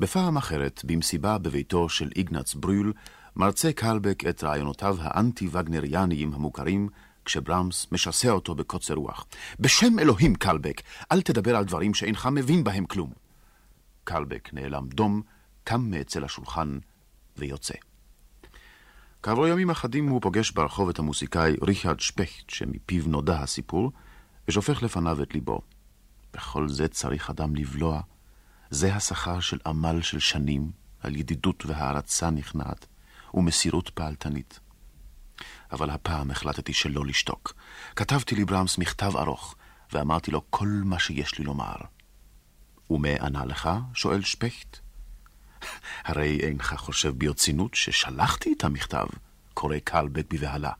בפעם 0.00 0.36
אחרת, 0.36 0.82
במסיבה 0.84 1.38
בביתו 1.38 1.88
של 1.88 2.10
איגנץ 2.16 2.54
בריול, 2.54 2.92
מרצה 3.36 3.72
קלבק 3.72 4.26
את 4.26 4.44
רעיונותיו 4.44 4.96
האנטי-וגנריאניים 5.00 6.34
המוכרים, 6.34 6.88
כשברמס 7.24 7.86
משסע 7.92 8.30
אותו 8.30 8.54
בקוצר 8.54 8.94
רוח. 8.94 9.26
בשם 9.60 9.98
אלוהים, 9.98 10.34
קלבק, 10.34 10.82
אל 11.12 11.22
תדבר 11.22 11.56
על 11.56 11.64
דברים 11.64 11.94
שאינך 11.94 12.28
מבין 12.32 12.64
בהם 12.64 12.84
כלום. 12.84 13.12
קלבק 14.04 14.48
נעלם 14.52 14.88
דום, 14.88 15.22
קם 15.64 15.80
מאצל 15.90 16.24
השולחן 16.24 16.78
ויוצא. 17.36 17.74
כעבור 19.22 19.48
ימים 19.48 19.70
אחדים 19.70 20.08
הוא 20.08 20.20
פוגש 20.20 20.50
ברחוב 20.50 20.88
את 20.88 20.98
המוסיקאי 20.98 21.56
ריכרד 21.62 22.00
שפכט, 22.00 22.50
שמפיו 22.50 23.04
נודע 23.06 23.40
הסיפור, 23.40 23.92
ושופך 24.48 24.82
לפניו 24.82 25.22
את 25.22 25.34
ליבו. 25.34 25.60
בכל 26.34 26.68
זה 26.68 26.88
צריך 26.88 27.30
אדם 27.30 27.56
לבלוע, 27.56 28.00
זה 28.70 28.94
השכר 28.94 29.40
של 29.40 29.58
עמל 29.66 30.02
של 30.02 30.18
שנים 30.18 30.70
על 31.00 31.16
ידידות 31.16 31.66
והערצה 31.66 32.30
נכנעת 32.30 32.86
ומסירות 33.34 33.88
פעלתנית. 33.88 34.60
אבל 35.72 35.90
הפעם 35.90 36.30
החלטתי 36.30 36.72
שלא 36.72 37.06
לשתוק. 37.06 37.54
כתבתי 37.96 38.34
לברמס 38.34 38.78
מכתב 38.78 39.16
ארוך, 39.16 39.54
ואמרתי 39.92 40.30
לו 40.30 40.42
כל 40.50 40.68
מה 40.84 40.98
שיש 40.98 41.38
לי 41.38 41.44
לומר. 41.44 41.76
ומה 42.90 43.08
ענה 43.20 43.44
לך? 43.44 43.70
שואל 43.94 44.22
שפכט. 44.22 44.78
הרי 46.04 46.40
אינך 46.40 46.74
חושב 46.74 47.18
ברצינות 47.18 47.74
ששלחתי 47.74 48.52
את 48.58 48.64
המכתב, 48.64 49.06
קורא 49.54 49.76
קלבק 49.84 50.26
בבהלה. 50.30 50.72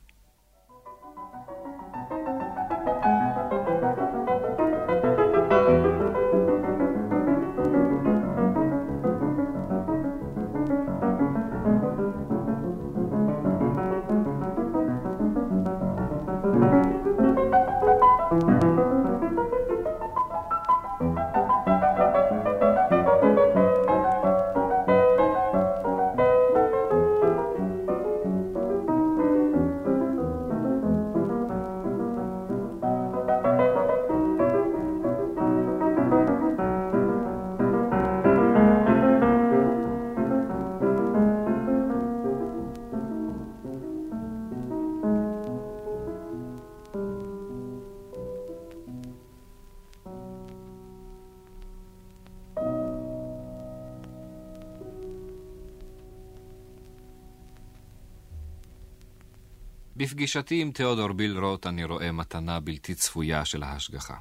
בפגישתי 60.21 60.63
עם 60.63 60.71
תיאודור 60.71 61.13
בילרוט 61.13 61.67
אני 61.67 61.85
רואה 61.85 62.13
מתנה 62.13 62.61
בלתי 62.61 62.95
צפויה 62.95 63.45
של 63.45 63.63
ההשגחה. 63.63 64.15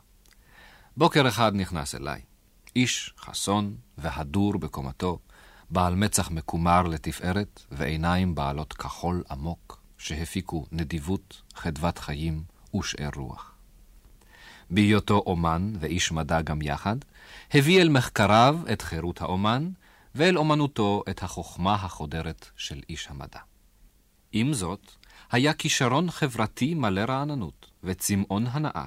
בוקר 0.98 1.28
אחד 1.28 1.52
נכנס 1.56 1.96
אליי. 1.96 2.22
איש 2.76 3.14
חסון 3.18 3.76
והדור 3.98 4.58
בקומתו, 4.58 5.20
בעל 5.70 5.96
מצח 5.96 6.32
מקומר 6.32 6.82
לתפארת 6.84 7.66
ועיניים 7.72 8.36
בעלות 8.36 8.74
כחול 8.74 9.24
עמוק, 9.32 9.82
שהפיקו 9.98 10.66
נדיבות, 10.72 11.42
חדוות 11.56 11.98
חיים 11.98 12.44
ושאר 12.76 13.10
רוח. 13.16 13.54
בהיותו 14.70 15.24
אומן 15.26 15.74
ואיש 15.80 16.12
מדע 16.12 16.42
גם 16.42 16.62
יחד, 16.62 16.98
הביא 17.54 17.82
אל 17.82 17.90
מחקריו 17.90 18.60
את 18.74 18.82
חירות 18.82 19.22
האומן, 19.22 19.70
ואל 20.16 20.38
אומנותו 20.38 21.04
את 21.10 21.24
החוכמה 21.24 21.74
החודרת 21.74 22.50
של 22.56 22.82
איש 22.90 23.08
המדע. 23.10 23.40
עם 24.32 24.54
זאת, 24.54 24.92
היה 25.32 25.54
כישרון 25.54 26.12
חברתי 26.12 26.74
מלא 26.74 27.02
רעננות 27.08 27.72
וצמאון 27.84 28.48
הנאה, 28.48 28.86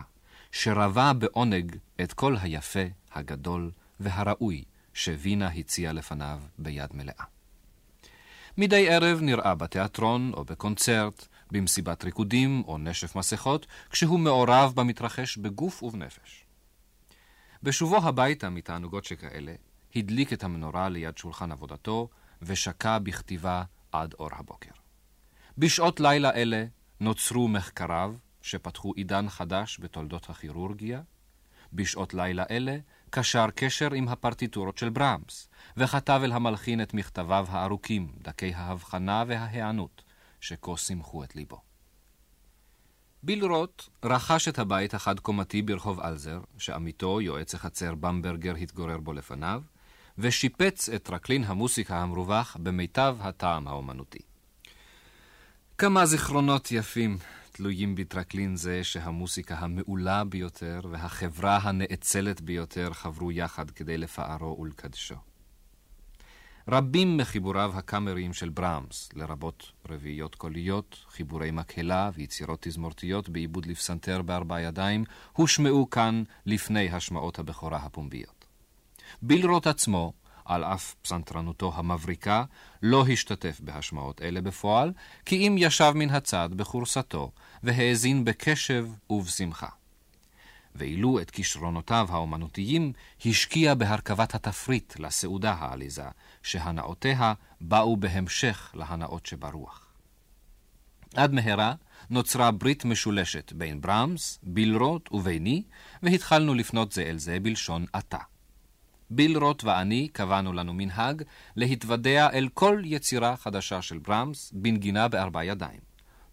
שרבה 0.52 1.12
בעונג 1.12 1.76
את 2.02 2.12
כל 2.12 2.36
היפה, 2.42 2.84
הגדול 3.12 3.70
והראוי 4.00 4.64
שווינה 4.94 5.48
הציע 5.48 5.92
לפניו 5.92 6.40
ביד 6.58 6.90
מלאה. 6.94 7.24
מדי 8.58 8.90
ערב 8.90 9.20
נראה 9.20 9.54
בתיאטרון 9.54 10.32
או 10.34 10.44
בקונצרט, 10.44 11.26
במסיבת 11.50 12.04
ריקודים 12.04 12.62
או 12.66 12.78
נשף 12.78 13.16
מסכות, 13.16 13.66
כשהוא 13.90 14.18
מעורב 14.18 14.72
במתרחש 14.74 15.36
בגוף 15.36 15.82
ובנפש. 15.82 16.44
בשובו 17.62 17.96
הביתה 17.96 18.50
מתענוגות 18.50 19.04
שכאלה, 19.04 19.54
הדליק 19.96 20.32
את 20.32 20.44
המנורה 20.44 20.88
ליד 20.88 21.18
שולחן 21.18 21.52
עבודתו, 21.52 22.08
ושקע 22.42 22.98
בכתיבה 22.98 23.62
עד 23.92 24.14
אור 24.18 24.30
הבוקר. 24.32 24.81
בשעות 25.58 26.00
לילה 26.00 26.30
אלה 26.30 26.64
נוצרו 27.00 27.48
מחקריו, 27.48 28.14
שפתחו 28.42 28.92
עידן 28.96 29.28
חדש 29.28 29.78
בתולדות 29.80 30.30
הכירורגיה. 30.30 31.02
בשעות 31.72 32.14
לילה 32.14 32.44
אלה 32.50 32.78
קשר 33.10 33.46
קשר 33.54 33.92
עם 33.92 34.08
הפרטיטורות 34.08 34.78
של 34.78 34.88
ברמס, 34.88 35.48
וכתב 35.76 36.20
אל 36.24 36.32
המלחין 36.32 36.82
את 36.82 36.94
מכתביו 36.94 37.46
הארוכים, 37.48 38.12
דקי 38.22 38.54
ההבחנה 38.54 39.24
וההיענות, 39.26 40.02
שכה 40.40 40.76
שימחו 40.76 41.24
את 41.24 41.36
ליבו. 41.36 41.60
ביל 43.22 43.44
רוט 43.44 43.82
רכש 44.04 44.48
את 44.48 44.58
הבית 44.58 44.94
החד-קומתי 44.94 45.62
ברחוב 45.62 46.00
אלזר, 46.00 46.40
שעמיתו, 46.58 47.20
יועץ 47.20 47.54
החצר 47.54 47.94
במברגר, 47.94 48.54
התגורר 48.54 48.98
בו 48.98 49.12
לפניו, 49.12 49.62
ושיפץ 50.18 50.88
את 50.88 51.02
טרקלין 51.02 51.44
המוסיקה 51.44 51.98
המרווח 51.98 52.56
במיטב 52.62 53.16
הטעם 53.20 53.68
האומנותי. 53.68 54.31
כמה 55.82 56.06
זיכרונות 56.06 56.72
יפים 56.72 57.18
תלויים 57.52 57.94
בטרקלין 57.94 58.56
זה 58.56 58.84
שהמוסיקה 58.84 59.54
המעולה 59.58 60.24
ביותר 60.24 60.80
והחברה 60.90 61.56
הנאצלת 61.62 62.40
ביותר 62.40 62.92
חברו 62.92 63.32
יחד 63.32 63.70
כדי 63.70 63.98
לפארו 63.98 64.60
ולקדשו. 64.60 65.14
רבים 66.68 67.16
מחיבוריו 67.16 67.72
הקאמריים 67.74 68.32
של 68.32 68.48
ברמס, 68.48 69.08
לרבות 69.14 69.72
רביעיות 69.88 70.34
קוליות, 70.34 71.04
חיבורי 71.08 71.50
מקהלה 71.50 72.10
ויצירות 72.14 72.62
תזמורתיות 72.62 73.28
בעיבוד 73.28 73.66
לפסנתר 73.66 74.22
בארבע 74.22 74.60
ידיים, 74.60 75.04
הושמעו 75.32 75.90
כאן 75.90 76.22
לפני 76.46 76.90
השמעות 76.90 77.38
הבכורה 77.38 77.78
הפומביות. 77.78 78.44
בילרוט 79.22 79.66
עצמו, 79.66 80.12
על 80.44 80.64
אף 80.64 80.94
פסנתרנותו 81.02 81.72
המבריקה, 81.74 82.44
לא 82.82 83.06
השתתף 83.12 83.60
בהשמעות 83.60 84.22
אלה 84.22 84.40
בפועל, 84.40 84.92
כי 85.26 85.48
אם 85.48 85.56
ישב 85.58 85.92
מן 85.94 86.10
הצד 86.10 86.48
בכורסתו, 86.52 87.30
והאזין 87.62 88.24
בקשב 88.24 88.88
ובשמחה. 89.10 89.68
ואילו 90.74 91.20
את 91.20 91.30
כישרונותיו 91.30 92.08
האומנותיים 92.10 92.92
השקיע 93.26 93.74
בהרכבת 93.74 94.34
התפריט 94.34 94.98
לסעודה 94.98 95.52
העליזה, 95.52 96.04
שהנאותיה 96.42 97.34
באו 97.60 97.96
בהמשך 97.96 98.70
להנאות 98.74 99.26
שברוח. 99.26 99.86
עד 101.14 101.32
מהרה 101.32 101.74
נוצרה 102.10 102.50
ברית 102.50 102.84
משולשת 102.84 103.52
בין 103.52 103.80
ברמס, 103.80 104.38
בילרוט 104.42 105.12
וביני, 105.12 105.62
והתחלנו 106.02 106.54
לפנות 106.54 106.92
זה 106.92 107.02
אל 107.02 107.18
זה 107.18 107.40
בלשון 107.40 107.86
עתה. 107.92 108.31
בילרוט 109.14 109.64
ואני 109.64 110.08
קבענו 110.08 110.52
לנו 110.52 110.74
מנהג 110.74 111.22
להתוודע 111.56 112.28
אל 112.32 112.48
כל 112.54 112.82
יצירה 112.84 113.36
חדשה 113.36 113.82
של 113.82 113.98
ברמס 113.98 114.52
בנגינה 114.54 115.08
בארבע 115.08 115.44
ידיים, 115.44 115.80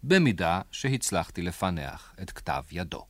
במידה 0.02 0.60
שהצלחתי 0.70 1.42
לפענח 1.42 2.14
את 2.22 2.30
כתב 2.30 2.62
ידו. 2.72 3.09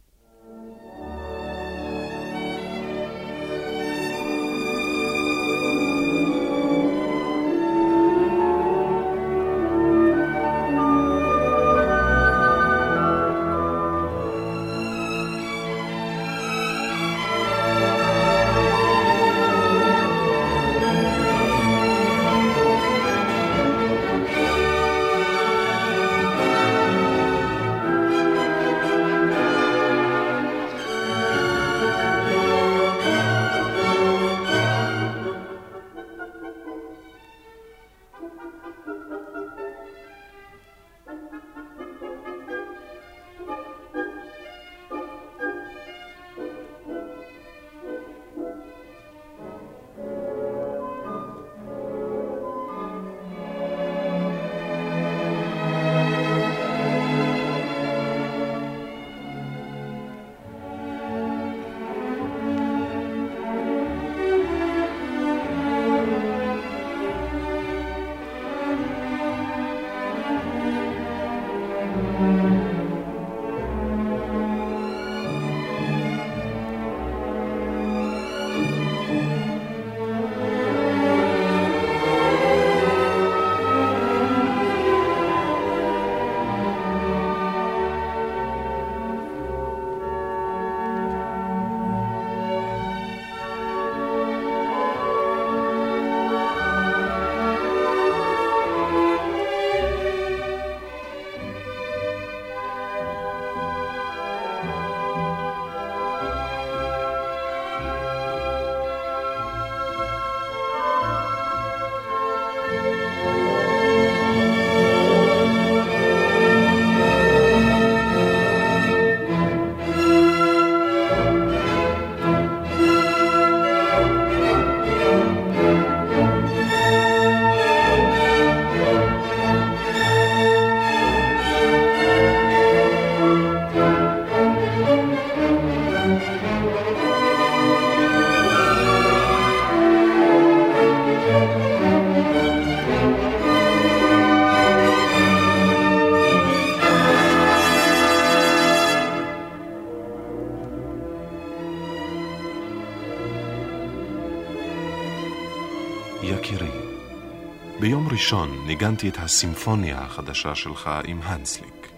ראשון 158.31 158.67
ניגנתי 158.67 159.09
את 159.09 159.19
הסימפוניה 159.19 159.99
החדשה 159.99 160.55
שלך 160.55 160.91
עם 161.05 161.21
הנסליק. 161.23 161.89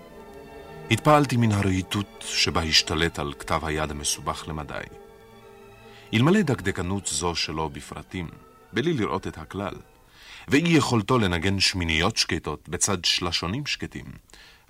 התפעלתי 0.90 1.36
מן 1.36 1.52
הרהיטות 1.52 2.24
שבה 2.26 2.62
השתלט 2.62 3.18
על 3.18 3.32
כתב 3.38 3.60
היד 3.64 3.90
המסובך 3.90 4.48
למדי. 4.48 4.84
אלמלא 6.14 6.42
דקדקנות 6.42 7.06
זו 7.06 7.34
שלו 7.34 7.68
בפרטים, 7.68 8.28
בלי 8.72 8.92
לראות 8.92 9.26
את 9.26 9.38
הכלל, 9.38 9.74
ואי 10.48 10.68
יכולתו 10.68 11.18
לנגן 11.18 11.60
שמיניות 11.60 12.16
שקטות 12.16 12.68
בצד 12.68 13.04
שלשונים 13.04 13.66
שקטים, 13.66 14.06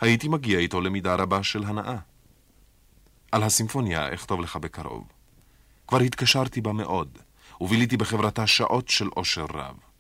הייתי 0.00 0.28
מגיע 0.28 0.58
איתו 0.58 0.80
למידה 0.80 1.14
רבה 1.14 1.42
של 1.42 1.64
הנאה. 1.64 1.96
על 3.32 3.42
הסימפוניה 3.42 4.14
אכתוב 4.14 4.40
לך 4.40 4.56
בקרוב. 4.56 5.04
כבר 5.86 6.00
התקשרתי 6.00 6.60
בה 6.60 6.72
מאוד, 6.72 7.18
וביליתי 7.60 7.96
בחברתה 7.96 8.46
שעות 8.46 8.88
של 8.88 9.08
אושר 9.16 9.46
רב. 9.54 9.91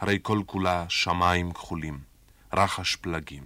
הרי 0.00 0.18
כל 0.22 0.42
כולה 0.46 0.84
שמיים 0.88 1.52
כחולים, 1.52 2.00
רחש 2.52 2.96
פלגים, 2.96 3.44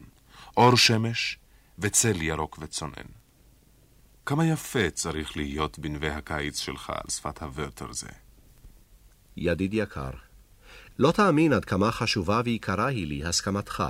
אור 0.57 0.76
שמש 0.76 1.38
וצל 1.78 2.22
ירוק 2.22 2.59
וצונן. 2.61 3.09
כמה 4.26 4.46
יפה 4.46 4.90
צריך 4.90 5.36
להיות 5.36 5.78
בנווה 5.78 6.16
הקיץ 6.16 6.59
שלך 6.59 6.90
על 6.90 7.11
שפת 7.11 7.42
הוורטר 7.42 7.92
זה. 7.92 8.09
ידיד 9.36 9.74
יקר, 9.74 10.11
לא 10.98 11.12
תאמין 11.12 11.52
עד 11.52 11.64
כמה 11.64 11.92
חשובה 11.92 12.40
ויקרה 12.44 12.86
היא 12.86 13.07
לי 13.07 13.24
הסכמתך, 13.24 13.84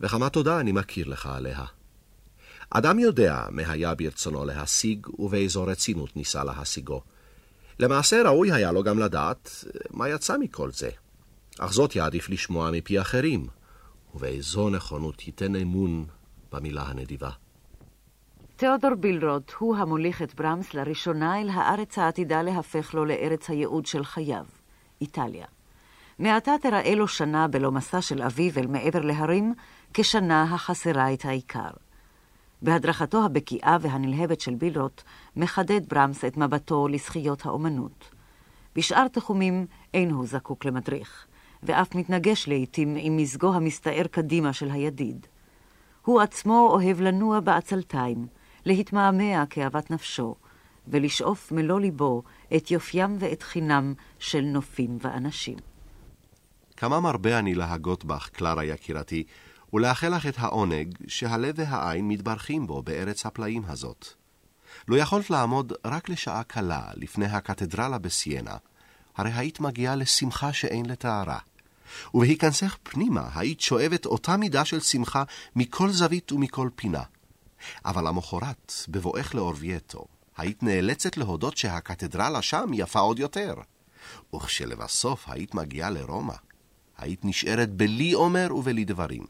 וכמה 0.00 0.30
תודה 0.30 0.60
אני 0.60 0.72
מכיר 0.72 1.08
לך 1.08 1.26
עליה. 1.26 1.64
אדם 2.70 2.98
יודע 2.98 3.44
מה 3.50 3.62
היה 3.66 3.94
ברצונו 3.94 4.44
להשיג 4.44 5.06
ובאיזו 5.20 5.64
רצינות 5.64 6.16
ניסה 6.16 6.44
להשיגו. 6.44 7.02
למעשה 7.78 8.22
ראוי 8.22 8.52
היה 8.52 8.72
לו 8.72 8.82
גם 8.82 8.98
לדעת 8.98 9.64
מה 9.90 10.08
יצא 10.08 10.36
מכל 10.38 10.72
זה. 10.72 10.90
אך 11.58 11.72
זאת 11.72 11.96
יעדיף 11.96 12.30
לשמוע 12.30 12.70
מפי 12.70 13.00
אחרים, 13.00 13.46
ובאיזו 14.14 14.70
נכונות 14.70 15.26
ייתן 15.26 15.56
אמון 15.56 16.04
במילה 16.52 16.82
הנדיבה. 16.82 17.30
תיאודור 18.56 18.94
בילרוט 18.94 19.52
הוא 19.58 19.76
המוליך 19.76 20.22
את 20.22 20.34
ברמס 20.34 20.74
לראשונה 20.74 21.40
אל 21.40 21.48
הארץ 21.48 21.98
העתידה 21.98 22.42
להפך 22.42 22.94
לו 22.94 23.04
לארץ 23.04 23.50
הייעוד 23.50 23.86
של 23.86 24.04
חייו, 24.04 24.44
איטליה. 25.00 25.46
מעתה 26.18 26.52
תראה 26.62 26.94
לו 26.94 27.08
שנה 27.08 27.48
בלא 27.48 27.72
מסע 27.72 28.00
של 28.00 28.22
אביו 28.22 28.52
אל 28.56 28.66
מעבר 28.66 29.00
להרים, 29.00 29.54
כשנה 29.94 30.42
החסרה 30.42 31.12
את 31.12 31.24
העיקר. 31.24 31.70
בהדרכתו 32.62 33.24
הבקיאה 33.24 33.76
והנלהבת 33.80 34.40
של 34.40 34.54
בילרוט, 34.54 35.02
מחדד 35.36 35.80
ברמס 35.88 36.24
את 36.24 36.36
מבטו 36.36 36.88
לזכיות 36.88 37.46
האומנות. 37.46 38.10
בשאר 38.76 39.08
תחומים 39.08 39.66
אין 39.94 40.10
הוא 40.10 40.26
זקוק 40.26 40.64
למדריך, 40.64 41.26
ואף 41.62 41.94
מתנגש 41.94 42.48
לעתים 42.48 42.96
עם 42.98 43.16
מזגו 43.16 43.54
המסתער 43.54 44.06
קדימה 44.10 44.52
של 44.52 44.70
הידיד. 44.70 45.26
הוא 46.04 46.20
עצמו 46.20 46.68
אוהב 46.72 47.00
לנוע 47.00 47.40
בעצלתיים, 47.40 48.26
להתמהמה 48.64 49.46
כאוות 49.46 49.90
נפשו, 49.90 50.34
ולשאוף 50.88 51.52
מלוא 51.52 51.80
ליבו 51.80 52.22
את 52.56 52.70
יופיים 52.70 53.16
ואת 53.20 53.42
חינם 53.42 53.94
של 54.18 54.40
נופים 54.40 54.98
ואנשים. 55.00 55.56
כמה 56.76 57.00
מרבה 57.00 57.38
אני 57.38 57.54
להגות 57.54 58.04
בך, 58.04 58.28
קלרה 58.28 58.64
יקירתי, 58.64 59.24
ולאחל 59.72 60.16
לך 60.16 60.26
את 60.26 60.34
העונג 60.38 60.94
שהלב 61.08 61.54
והעין 61.56 62.08
מתברכים 62.08 62.66
בו 62.66 62.82
בארץ 62.82 63.26
הפלאים 63.26 63.62
הזאת. 63.66 64.06
לו 64.88 64.96
יכולת 64.96 65.30
לעמוד 65.30 65.72
רק 65.84 66.08
לשעה 66.08 66.42
קלה 66.42 66.82
לפני 66.94 67.26
הקתדרלה 67.26 67.98
בסיינה, 67.98 68.56
הרי 69.16 69.30
היית 69.34 69.60
מגיעה 69.60 69.96
לשמחה 69.96 70.52
שאין 70.52 70.86
לתארה. 70.86 71.38
ובהיכנסך 72.14 72.76
פנימה 72.82 73.28
היית 73.34 73.60
שואבת 73.60 74.06
אותה 74.06 74.36
מידה 74.36 74.64
של 74.64 74.80
שמחה 74.80 75.22
מכל 75.56 75.90
זווית 75.90 76.32
ומכל 76.32 76.68
פינה. 76.76 77.02
אבל 77.84 78.08
למחרת, 78.08 78.72
בבואך 78.88 79.34
לאורבייטו, 79.34 80.04
היית 80.36 80.62
נאלצת 80.62 81.16
להודות 81.16 81.56
שהקתדרלה 81.56 82.42
שם 82.42 82.70
יפה 82.74 83.00
עוד 83.00 83.18
יותר. 83.18 83.54
וכשלבסוף 84.34 85.24
היית 85.28 85.54
מגיעה 85.54 85.90
לרומא, 85.90 86.34
היית 86.98 87.24
נשארת 87.24 87.70
בלי 87.70 88.12
עומר 88.12 88.48
ובלי 88.54 88.84
דברים. 88.84 89.26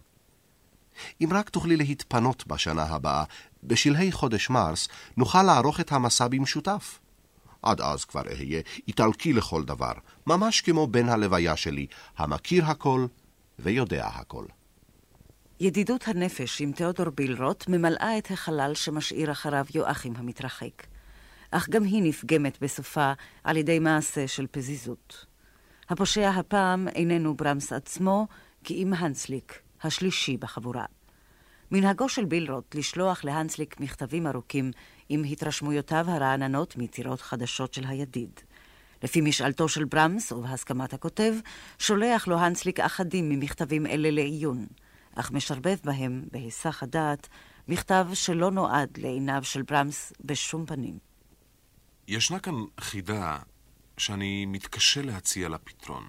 אם 1.21 1.29
רק 1.33 1.51
תוכלי 1.51 1.77
להתפנות 1.77 2.47
בשנה 2.47 2.83
הבאה, 2.83 3.25
בשלהי 3.65 4.13
חודש 4.13 4.51
מרס, 4.51 4.89
נוכל 5.17 5.43
לערוך 5.43 5.81
את 5.81 5.93
המסע 5.93 6.29
במשותף. 6.29 6.99
עד 7.63 7.81
אז 7.81 8.05
כבר 8.05 8.23
אהיה 8.27 8.63
איטלקי 8.89 9.33
לכל 9.33 9.65
דבר, 9.65 9.93
ממש 10.27 10.61
כמו 10.61 10.87
בן 10.87 11.09
הלוויה 11.09 11.57
שלי, 11.57 11.87
המכיר 12.17 12.65
הכל 12.65 13.07
ויודע 13.59 14.07
הכל. 14.07 14.45
ידידות 15.61 16.09
הנפש 16.09 16.61
עם 16.61 16.73
תיאודור 16.73 17.11
בילרוט 17.11 17.69
ממלאה 17.69 18.19
את 18.19 18.31
החלל 18.31 18.75
שמשאיר 18.75 19.33
אחריו 19.33 19.67
יואכים 19.75 20.13
המתרחק. 20.17 20.87
אך 21.51 21.69
גם 21.69 21.85
היא 21.85 22.03
נפגמת 22.03 22.59
בסופה 22.61 23.13
על 23.45 23.57
ידי 23.57 23.79
מעשה 23.79 24.29
של 24.29 24.47
פזיזות. 24.51 25.27
הפושע 25.89 26.29
הפעם 26.29 26.89
איננו 26.89 27.35
ברמס 27.35 27.73
עצמו, 27.73 28.27
כי 28.65 28.75
אם 28.75 28.95
הנסליק, 28.95 29.63
השלישי 29.83 30.37
בחבורה. 30.37 30.85
מנהגו 31.71 32.09
של 32.09 32.25
בילרוט 32.25 32.75
לשלוח 32.75 33.25
להנסליק 33.25 33.81
מכתבים 33.81 34.27
ארוכים 34.27 34.71
עם 35.15 35.25
התרשמויותיו 35.25 36.05
הרעננות 36.09 36.77
מטירות 36.77 37.21
חדשות 37.21 37.75
של 37.75 37.85
הידיד. 37.87 38.41
לפי 39.03 39.21
משאלתו 39.21 39.69
של 39.69 39.85
ברמס, 39.85 40.33
ובהסכמת 40.33 40.95
הכותב, 40.95 41.35
שולח 41.79 42.29
לו 42.29 42.39
הנסליק 42.39 42.81
אחדים 42.81 43.29
ממכתבים 43.29 43.87
אלה 43.87 44.11
לעיון, 44.11 44.67
אך 45.15 45.31
משרבב 45.31 45.77
בהם, 45.85 46.25
בהיסח 46.33 46.83
הדעת, 46.83 47.29
מכתב 47.69 48.07
שלא 48.15 48.51
נועד 48.51 48.99
לעיניו 48.99 49.41
של 49.45 49.63
ברמס 49.63 50.13
בשום 50.25 50.67
פנים. 50.67 50.99
ישנה 52.09 52.39
כאן 52.39 52.55
חידה 52.81 53.39
שאני 53.99 54.47
מתקשה 54.47 55.03
להציע 55.03 55.49
לה 55.49 55.59
פתרון. 55.59 56.05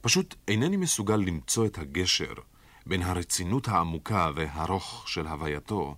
פשוט 0.00 0.34
אינני 0.48 0.76
מסוגל 0.76 1.16
למצוא 1.16 1.66
את 1.66 1.78
הגשר 1.78 2.34
בין 2.86 3.02
הרצינות 3.02 3.68
העמוקה 3.68 4.30
והארוך 4.34 5.04
של 5.08 5.26
הווייתו, 5.26 5.96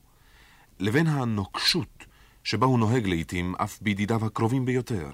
לבין 0.78 1.06
הנוקשות 1.06 2.04
שבה 2.44 2.66
הוא 2.66 2.78
נוהג 2.78 3.06
לעתים 3.06 3.54
אף 3.54 3.78
בידידיו 3.82 4.26
הקרובים 4.26 4.64
ביותר. 4.64 5.10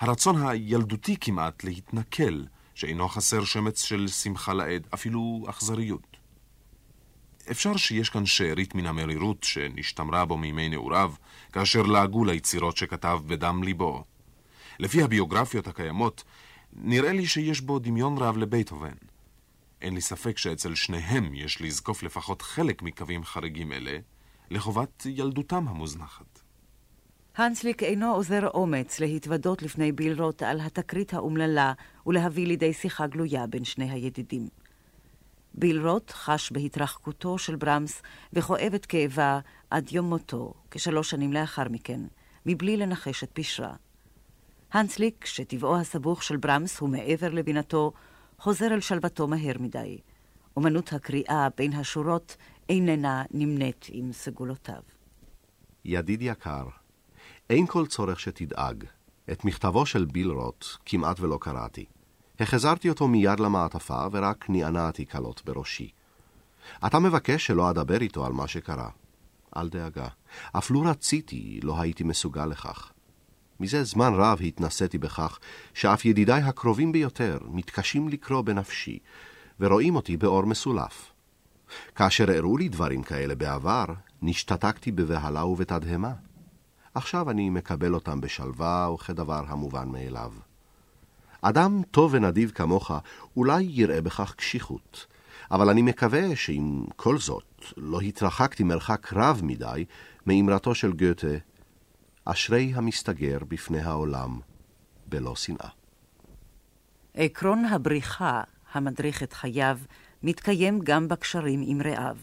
הרצון 0.00 0.46
הילדותי 0.46 1.16
כמעט 1.20 1.64
להתנכל, 1.64 2.42
שאינו 2.74 3.08
חסר 3.08 3.44
שמץ 3.44 3.82
של 3.82 4.08
שמחה 4.08 4.52
לעד, 4.52 4.86
אפילו 4.94 5.44
אכזריות. 5.48 6.16
אפשר 7.50 7.76
שיש 7.76 8.10
כאן 8.10 8.26
שארית 8.26 8.74
מן 8.74 8.86
המרירות 8.86 9.42
שנשתמרה 9.42 10.24
בו 10.24 10.38
מימי 10.38 10.68
נעוריו, 10.68 11.12
כאשר 11.52 11.82
לעגו 11.82 12.24
ליצירות 12.24 12.76
שכתב 12.76 13.20
בדם 13.26 13.62
ליבו. 13.62 14.04
לפי 14.78 15.02
הביוגרפיות 15.02 15.66
הקיימות, 15.66 16.24
נראה 16.72 17.12
לי 17.12 17.26
שיש 17.26 17.60
בו 17.60 17.78
דמיון 17.78 18.18
רב 18.18 18.36
לבייטהובן. 18.36 18.94
אין 19.82 19.94
לי 19.94 20.00
ספק 20.00 20.38
שאצל 20.38 20.74
שניהם 20.74 21.34
יש 21.34 21.60
לזקוף 21.60 22.02
לפחות 22.02 22.42
חלק 22.42 22.82
מקווים 22.82 23.24
חריגים 23.24 23.72
אלה 23.72 23.98
לחובת 24.52 25.06
ילדותם 25.06 25.68
המוזנחת. 25.68 26.40
הנסליק 27.36 27.82
אינו 27.82 28.14
עוזר 28.14 28.48
אומץ 28.48 29.00
להתוודות 29.00 29.62
לפני 29.62 29.92
בילרוט 29.92 30.42
על 30.42 30.60
התקרית 30.60 31.14
האומללה 31.14 31.72
ולהביא 32.06 32.46
לידי 32.46 32.72
שיחה 32.72 33.06
גלויה 33.06 33.46
בין 33.46 33.64
שני 33.64 33.90
הידידים. 33.90 34.48
בילרוט 35.54 36.10
חש 36.10 36.52
בהתרחקותו 36.52 37.38
של 37.38 37.56
ברמס 37.56 38.02
וכואב 38.32 38.74
את 38.74 38.86
כאבה 38.86 39.40
עד 39.70 39.92
יום 39.92 40.06
מותו, 40.06 40.54
כשלוש 40.70 41.10
שנים 41.10 41.32
לאחר 41.32 41.68
מכן, 41.68 42.00
מבלי 42.46 42.76
לנחש 42.76 43.24
את 43.24 43.30
פשרה. 43.32 43.74
הנסליק, 44.72 45.24
שטבעו 45.24 45.76
הסבוך 45.76 46.22
של 46.22 46.36
ברמס 46.36 46.78
הוא 46.78 46.88
מעבר 46.88 47.28
לבינתו, 47.28 47.92
חוזר 48.38 48.66
אל 48.66 48.80
שלוותו 48.80 49.26
מהר 49.26 49.54
מדי. 49.60 49.98
אומנות 50.56 50.92
הקריאה 50.92 51.48
בין 51.56 51.72
השורות 51.72 52.36
איננה 52.72 53.22
נמנית 53.30 53.86
עם 53.90 54.12
סגולותיו. 54.12 54.82
ידיד 55.84 56.22
יקר, 56.22 56.64
אין 57.50 57.66
כל 57.66 57.86
צורך 57.86 58.20
שתדאג. 58.20 58.84
את 59.32 59.44
מכתבו 59.44 59.86
של 59.86 60.04
בילרוט 60.04 60.66
כמעט 60.86 61.20
ולא 61.20 61.38
קראתי. 61.40 61.84
החזרתי 62.40 62.88
אותו 62.88 63.08
מיד 63.08 63.40
למעטפה 63.40 64.06
ורק 64.12 64.46
נענעתי 64.48 65.04
קלות 65.04 65.42
בראשי. 65.44 65.90
אתה 66.86 66.98
מבקש 66.98 67.46
שלא 67.46 67.70
אדבר 67.70 68.00
איתו 68.00 68.26
על 68.26 68.32
מה 68.32 68.48
שקרה. 68.48 68.88
אל 69.56 69.68
דאגה. 69.68 70.08
אף 70.52 70.70
לו 70.70 70.82
רציתי, 70.82 71.60
לא 71.62 71.80
הייתי 71.80 72.04
מסוגל 72.04 72.46
לכך. 72.46 72.92
מזה 73.60 73.84
זמן 73.84 74.12
רב 74.14 74.38
התנסיתי 74.42 74.98
בכך 74.98 75.38
שאף 75.74 76.04
ידידיי 76.04 76.42
הקרובים 76.42 76.92
ביותר 76.92 77.38
מתקשים 77.50 78.08
לקרוא 78.08 78.42
בנפשי, 78.42 78.98
ורואים 79.60 79.96
אותי 79.96 80.16
באור 80.16 80.46
מסולף. 80.46 81.11
כאשר 81.94 82.30
הראו 82.30 82.56
לי 82.56 82.68
דברים 82.68 83.02
כאלה 83.02 83.34
בעבר, 83.34 83.84
נשתתקתי 84.22 84.92
בבהלה 84.92 85.44
ובתדהמה. 85.44 86.12
עכשיו 86.94 87.30
אני 87.30 87.50
מקבל 87.50 87.94
אותם 87.94 88.20
בשלווה 88.20 88.90
וכדבר 88.94 89.44
המובן 89.48 89.88
מאליו. 89.88 90.32
אדם 91.42 91.82
טוב 91.90 92.14
ונדיב 92.14 92.50
כמוך 92.50 92.90
אולי 93.36 93.62
יראה 93.62 94.00
בכך 94.00 94.34
קשיחות, 94.34 95.06
אבל 95.50 95.68
אני 95.70 95.82
מקווה 95.82 96.36
שעם 96.36 96.84
כל 96.96 97.18
זאת 97.18 97.64
לא 97.76 98.00
התרחקתי 98.00 98.62
מרחק 98.62 99.12
רב 99.12 99.40
מדי 99.44 99.84
מאמרתו 100.26 100.74
של 100.74 100.92
גותה, 100.92 101.36
אשרי 102.24 102.72
המסתגר 102.74 103.38
בפני 103.48 103.80
העולם 103.80 104.40
בלא 105.06 105.36
שנאה. 105.36 105.68
עקרון 107.14 107.64
הבריחה 107.64 108.42
המדריך 108.72 109.22
את 109.22 109.32
חייו 109.32 109.78
מתקיים 110.22 110.80
גם 110.84 111.08
בקשרים 111.08 111.62
עם 111.66 111.82
רעיו. 111.82 112.16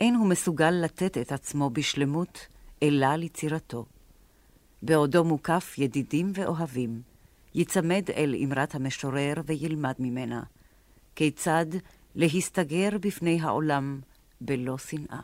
אין 0.00 0.14
הוא 0.14 0.26
מסוגל 0.26 0.70
לתת 0.70 1.18
את 1.18 1.32
עצמו 1.32 1.70
בשלמות, 1.70 2.46
אלא 2.82 3.14
ליצירתו. 3.14 3.84
בעודו 4.82 5.24
מוקף 5.24 5.74
ידידים 5.78 6.32
ואוהבים, 6.34 7.02
ייצמד 7.54 8.10
אל 8.16 8.34
אמרת 8.44 8.74
המשורר 8.74 9.34
וילמד 9.46 9.94
ממנה, 9.98 10.42
כיצד 11.16 11.66
להסתגר 12.14 12.88
בפני 13.00 13.40
העולם 13.40 14.00
בלא 14.40 14.78
שנאה. 14.78 15.20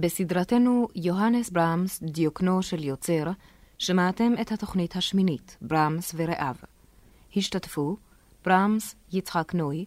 בסדרתנו 0.00 0.88
יוהנס 0.94 1.50
ברמס, 1.50 2.02
דיוקנו 2.02 2.62
של 2.62 2.84
יוצר, 2.84 3.24
שמעתם 3.78 4.32
את 4.40 4.52
התוכנית 4.52 4.96
השמינית, 4.96 5.56
ברמס 5.62 6.14
ורעיו. 6.16 6.54
השתתפו 7.36 7.96
ברמס, 8.44 8.94
יצחק 9.12 9.54
נוי, 9.54 9.84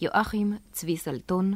יואכים, 0.00 0.52
צבי 0.72 0.96
סלטון, 0.96 1.54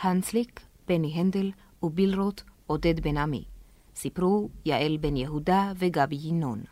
הנסליק, 0.00 0.60
בני 0.88 1.12
הנדל 1.14 1.50
ובילרוט, 1.82 2.42
עודד 2.66 3.00
בן 3.00 3.16
עמי. 3.16 3.44
סיפרו 3.94 4.48
יעל 4.64 4.96
בן 4.96 5.16
יהודה 5.16 5.72
וגבי 5.76 6.18
ינון. 6.22 6.62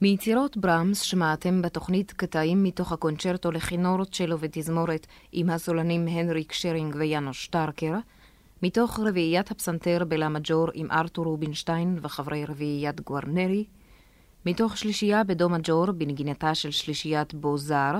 מיצירות 0.00 0.56
ברמס 0.56 1.00
שמעתם 1.00 1.62
בתוכנית 1.62 2.12
קטעים 2.12 2.62
מתוך 2.62 2.92
הקונצ'רטו 2.92 3.50
לכינור, 3.50 4.04
צ'לו 4.04 4.36
ותזמורת 4.40 5.06
עם 5.32 5.50
הסולנים 5.50 6.08
הנריק 6.08 6.52
שרינג 6.52 6.96
ויאנוש 6.98 7.44
שטרקר, 7.44 7.94
מתוך 8.62 9.00
רביעיית 9.00 9.50
הפסנתר 9.50 10.04
בלה 10.08 10.28
מג'ור 10.28 10.68
עם 10.74 10.90
ארתור 10.90 11.24
רובינשטיין 11.24 11.98
וחברי 12.02 12.44
רביעיית 12.44 13.00
גוארנרי, 13.00 13.64
מתוך 14.46 14.76
שלישייה 14.76 15.24
בדו 15.24 15.48
מג'ור 15.48 15.92
בנגינתה 15.92 16.54
של 16.54 16.70
שלישיית 16.70 17.34
בו-זר, 17.34 17.92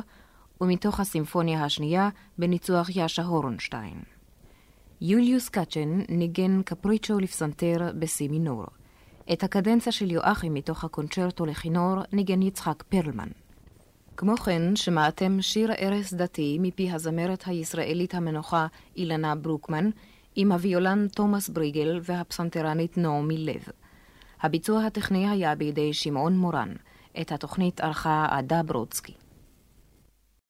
ומתוך 0.61 1.01
הסימפוניה 1.01 1.65
השנייה 1.65 2.09
בניצוח 2.39 2.97
יאשה 2.97 3.23
הורנשטיין. 3.23 4.03
יוליוס 5.01 5.49
קאצ'ן 5.49 6.01
ניגן 6.09 6.63
קפריצ'ו 6.63 7.19
לפסנתר 7.19 7.77
בסי 7.99 8.29
מינור. 8.29 8.65
את 9.33 9.43
הקדנציה 9.43 9.93
של 9.93 10.11
יואכים 10.11 10.55
מתוך 10.55 10.85
הקונצ'רטו 10.85 11.47
לכינור 11.47 11.97
ניגן 12.13 12.43
יצחק 12.43 12.83
פרלמן. 12.83 13.29
כמו 14.17 14.37
כן, 14.37 14.77
שמעתם 14.77 15.43
שיר 15.43 15.73
ערש 15.77 16.15
דתי 16.15 16.59
מפי 16.61 16.91
הזמרת 16.91 17.45
הישראלית 17.47 18.15
המנוחה 18.15 18.67
אילנה 18.97 19.35
ברוקמן, 19.35 19.91
עם 20.37 20.53
הוויולן 20.53 21.09
תומאס 21.09 21.49
בריגל 21.49 22.01
והפסנתרנית 22.03 22.99
נעמי 22.99 23.39
לב. 23.39 23.63
הביצוע 24.43 24.85
הטכני 24.85 25.29
היה 25.29 25.55
בידי 25.55 25.93
שמעון 25.93 26.39
מורן. 26.39 26.75
את 27.21 27.33
התוכנית 27.33 27.81
ערכה 27.81 28.27
עדה 28.31 28.63
ברודסקי. 28.63 29.13